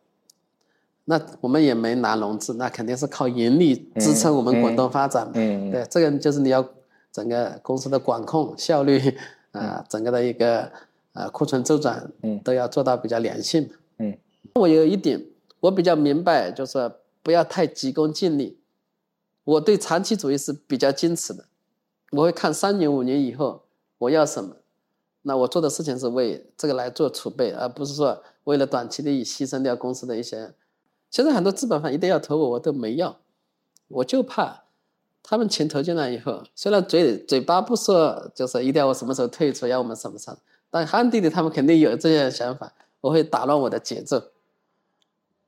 [1.04, 5.32] 那我们也没拿融资，那肯定是靠盈利支撑我们滚动发展嘛。
[5.36, 6.68] 嗯，对，这个就是你要
[7.12, 9.16] 整个公司的管控效率
[9.52, 10.68] 啊、整个的一个
[11.12, 13.70] 呃库存周转，嗯都要做到比较良性。
[13.98, 14.18] 嗯，
[14.54, 15.24] 我有一点
[15.60, 16.90] 我比较明白，就是
[17.22, 18.58] 不要太急功近利。
[19.44, 21.44] 我对长期主义是比较矜持的，
[22.10, 23.62] 我会看三年五年以后
[23.98, 24.56] 我要什么，
[25.22, 30.54] 那我做的事情是为这个来做储备，而不是说为了短期利益牺牲掉公司的一些。
[31.10, 33.18] 现在很多资本方一定要投我，我都没要，
[33.88, 34.64] 我就怕
[35.22, 40.36] 他们钱投进来以后，虽然嘴嘴巴不说，就是一定要我什么时候退出，要我们什么时候，
[40.68, 44.22] 但暗地里他们肯定有这些想法，我会打乱我的节奏。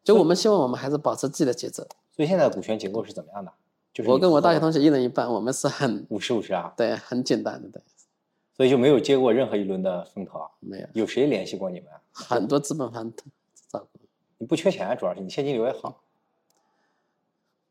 [0.03, 1.87] 就我们希望我们还是保持自己的节奏。
[2.17, 3.53] 所以现在的股权结构是怎么样的？
[3.93, 7.83] 就是我跟我大学同学一人一半，我们是很五十五十啊，对很简单的，对，
[8.59, 10.51] 所以就没有接过任何一轮的风投啊。
[10.59, 12.01] 没有有谁联系过你们啊？
[12.13, 13.11] 很多资本方
[13.71, 13.89] 找过，
[14.39, 16.03] 你不缺钱啊，主要是你现金流也好。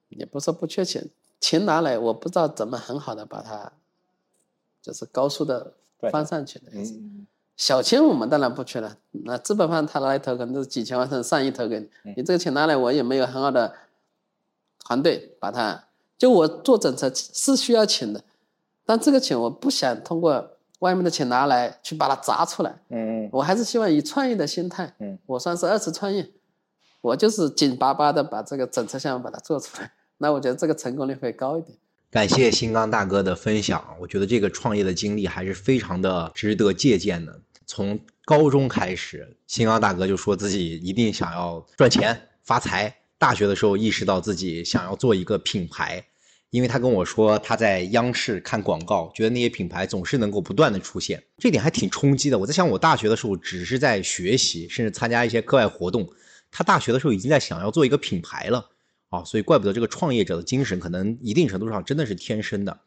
[0.08, 1.10] 也不是说不缺钱，
[1.42, 3.74] 钱拿来我不知道怎么很好的把它，
[4.82, 5.74] 就是高速的
[6.10, 6.72] 翻上去的。
[6.74, 7.28] 嗯，
[7.58, 13.76] 小钱我们当然不缺了，那资本方他拿来投可能都是几千万甚至上亿投给你，嗯你这个钱拿来我也没有很好的
[14.80, 18.24] 团队把它，就我做整车是需要钱的，
[18.86, 26.30] 但这个钱我不想通过外面的钱拿来去把它砸出来，嗯嗯我还是希望以创业的心态，嗯，我算是二次创业，
[27.02, 31.78] 我就是紧巴巴的把这个整车项目把它做出来， 那我觉得这个成功率会高一点。
[32.10, 37.42] 感谢新刚大哥的分享，我觉得这个创业的经历还是非常的值得借鉴的。
[37.66, 42.96] 从高中开始，新刚大哥就说自己一定想要赚钱发财。
[43.20, 46.06] 大学的时候意识到自己想要做一个品牌，
[46.50, 52.40] 因为他跟我说他在央视看广告，觉得那些品牌总是能够不断的出现，这点还挺冲击的。
[52.40, 56.10] 我在想，我大学的时候只是在学习，甚至参加一些课外活动，
[56.50, 58.70] 他大学的时候已经在想要做一个品牌了。
[59.10, 62.78] 啊，所以怪不得这个创业者的精神可能一定程度上真的是天生的。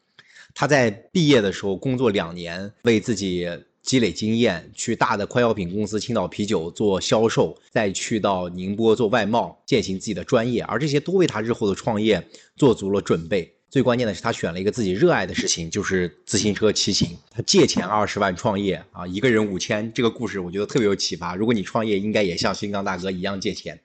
[0.54, 3.48] 他在毕业的时候工作两年，为自己
[3.82, 12.24] 积累经验，去大的快消品公司青岛啤酒做销售，再去到宁波做外贸，践行自己的专业，而这些都为他日后的创业
[12.56, 13.54] 做足了准备。
[13.70, 17.16] 最关键的是，他选了一个自己热爱的事情，就是自行车骑行。
[17.30, 21.36] 他借钱二十万创业啊，一个人五千，这个故事我觉得特别有启发。
[21.36, 23.80] 如果你创业，应该也像新刚大哥一样借钱。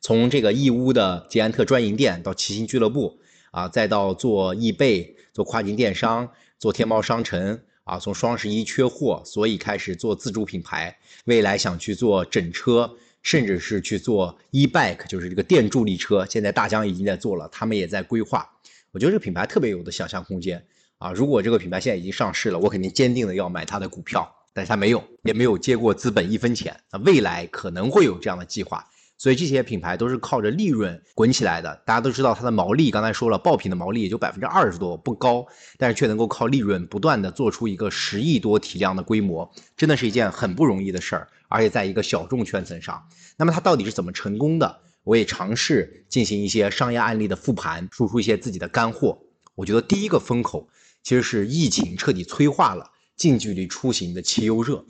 [0.00, 3.18] 从这个义乌的捷安特专营店到骑行俱乐部
[3.50, 6.30] 啊，再到做易贝、做跨境电商、
[6.60, 12.90] 做天猫商城啊，从双十一缺货，所以开始做自主品牌，未来想去做整车，
[13.22, 18.48] 甚至是去做 e bike，就是这个电助力车，现在大疆已经在做了，他们也在规划。
[18.90, 20.64] 我觉得这个品牌特别有的想象空间
[20.98, 21.12] 啊！
[21.12, 28.86] 如果这个品牌现在已经上市了，我肯定坚定的要买它的股票，但是它没有，也没有接过资本一分钱，那未来可能会有这样的计划。
[29.24, 31.80] 所以这些品牌都是靠着利润滚起来的。
[31.86, 35.46] 大家都知道它的毛利，刚才说了，爆品的毛利也就百分之二十多，不高，
[35.78, 41.26] 但是却能够靠利润不断的做出一个十亿多体量的规模，真的是一件很不容易的事儿。
[41.48, 43.02] 而且在一个小众圈层上，
[43.38, 44.80] 那么它到底是怎么成功的？
[45.04, 49.18] 我也尝试进行一些商业案例的复盘，输出一些自己的干货。
[49.54, 50.68] 我觉得第一个风口
[51.02, 54.84] 其实是疫情彻底催化了近距离出行的汽油热。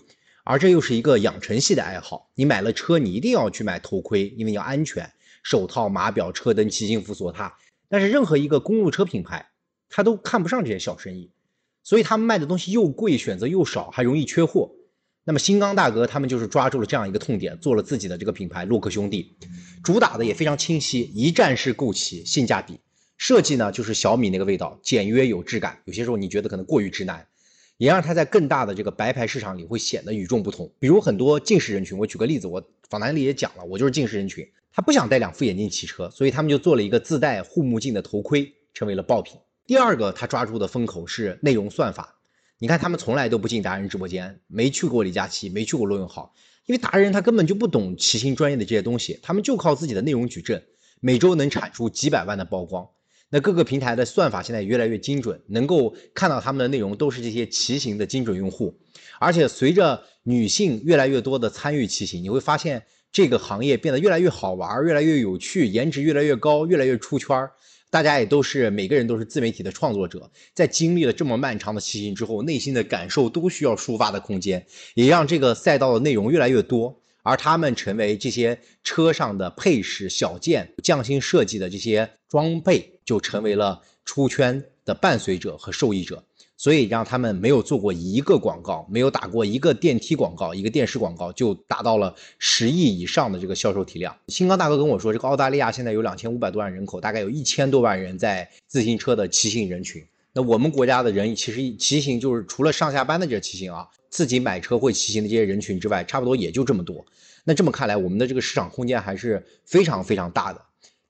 [0.44, 5.10] 而这又是一个养成系的爱好，你买了车，你一定要去买头盔，因为要安全，
[5.42, 7.56] 手套、码表、车灯、骑行服、锁踏。
[7.88, 9.48] 但是任何一个公路车品牌，
[9.88, 11.30] 他都看不上这些小生意，
[11.82, 14.70] 所以他们卖的东西又贵，选择又少，还容易缺货。
[15.24, 19.38] 那么新刚大哥他们就是抓住了这样一个痛点，做了自己的这个品牌洛克兄弟，
[19.82, 22.78] 主打的也非常清晰，一站式购齐，性价比，
[23.16, 27.26] 设计呢就是小米那个味道，简约有质感，有些时候你觉得可能过于直男。
[27.76, 30.70] 也让它在更大的这个白牌市场里会显得与众不同。
[30.78, 39.38] 比如很多近视人群，我举个例子，我访谈里也讲了，我就是近视人群，他不想戴两副眼镜骑车，所以他们就做了一个自带护目镜的头盔，成为了爆品。
[39.66, 42.16] 第二个，他抓住的风口是内容算法。
[42.58, 46.32] 你看他们从来都不进达人直播间，没去过李佳琦，没去过罗永浩，
[46.66, 50.62] 因为达人他根本就不懂骑行专业的这些东西，他们就靠自己的内容矩阵，
[51.00, 52.88] 每周能产出几百万的曝光。
[53.34, 58.72] 那各个平台的算法现在越来越精准，能够看到他们的内容都是这些骑行的精准用户，
[59.18, 67.50] 而且随着女性越来越多的参与骑行，你会发现这个行业变得越来越好玩，越来越有趣，颜值越来越高，越来越出圈儿。
[67.90, 74.64] 大家也都是每个人都是自媒体的创作者，在经历了这么漫长的骑行之后，内心的感受都需要抒发的空间，
[74.94, 77.00] 也让这个赛道的内容越来越多。
[77.26, 86.20] 而他们成为这些车上的配饰、小件、匠心设计的这些装备，就成为了出圈的伴随者和受益者。
[86.56, 94.16] 所以让他们没有做过一个广告，没有打过一个电梯广告、一个电视广告，就达到了十亿以上的这个销售体量。
[94.26, 100.04] 新刚大哥跟我说，这个澳大利亚现在有两千五百多万人口，大概有一千多万人在自行车的骑行人群。
[100.32, 103.86] 那我们国家的人其实骑行就是除了上下班的这骑行啊。
[104.10, 107.04] 自己买车会骑行的这些人群之外，差不多也就这么多。
[107.42, 110.60] 那这么看来，我们的这个市场空间还是非常非常大的。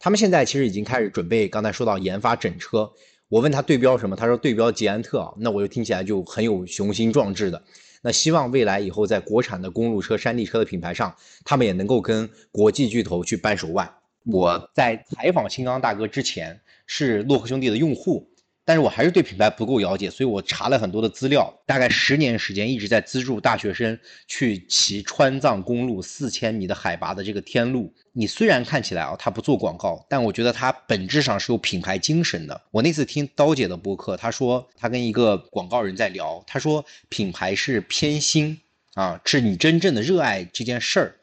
[0.05, 2.93] 他们现在其实已经开始准备，刚才说到研发整车。
[3.31, 5.33] 我问他对标什么，他说对标捷安特啊。
[5.39, 7.63] 那我就听起来就很有雄心壮志的。
[8.03, 13.91] 那希望未来以后在国产的公路车、山地车的品牌上，他们也能够跟国际巨头去掰手腕。
[14.27, 18.29] 我在采访新钢大哥之前，是洛克兄弟的用户。
[18.67, 27.93] 但是我还是对品牌不够了解，所以我查了很多的资料，大概十年时间一直在资助大学生去骑川藏公路四千米的海拔的这个天路。
[28.13, 32.59] 你虽然看起来啊，他不做广告，但我觉得他本质上是有品牌精神的。
[32.71, 38.59] 我那次听刀姐的播客，她说她跟一个广告人在聊，她说品牌是偏心
[38.95, 41.15] 啊，是你真正的热爱这件事儿，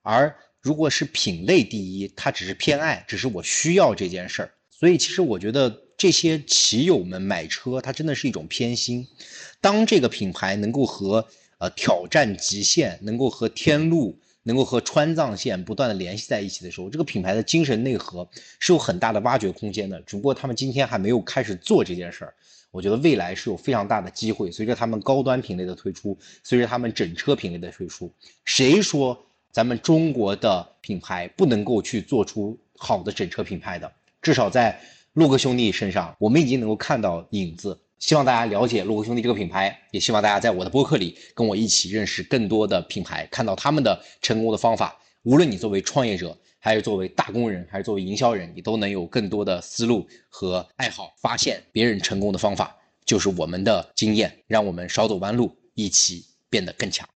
[0.00, 4.50] 而如果是品类第一，它只是偏爱，只是我需要这件事儿。
[4.70, 5.82] 所以其实我觉得。
[5.96, 9.06] 这些骑友们买车，它真的是一种偏心。
[9.60, 11.26] 当这个品牌能够和
[11.58, 18.28] 呃挑战极限，能够和天路，能够和川藏线不断的联系在一起的时候，这个品牌的精神内核
[18.58, 19.98] 是有很大的挖掘空间的。
[20.02, 22.34] 只不过他们今天还没有开始做这件事儿。
[22.70, 24.52] 我觉得未来是有非常大的机会。
[24.52, 28.12] 随着他们高端品类的推出，随着他们整车品类的推出，
[28.44, 29.18] 谁说
[29.50, 33.90] 咱们中国的品牌不能够去做出好的整车品牌的？
[34.20, 34.78] 至少在。
[35.16, 37.80] 洛克兄弟身上，我们已经能够看到影子。
[37.98, 44.94] 希望大家了解洛克兄弟这个品牌，也希望大家在我的播客里跟我一起认识更多的品牌，看到他们的成功的方法。
[45.22, 57.08] 无论你作为创业者，还是作为打工人，还是作为营销人，你都能有更多的思路和爱好，发现别人成功的方法，就是我们的经验，让我们少走弯路，一起变得更强。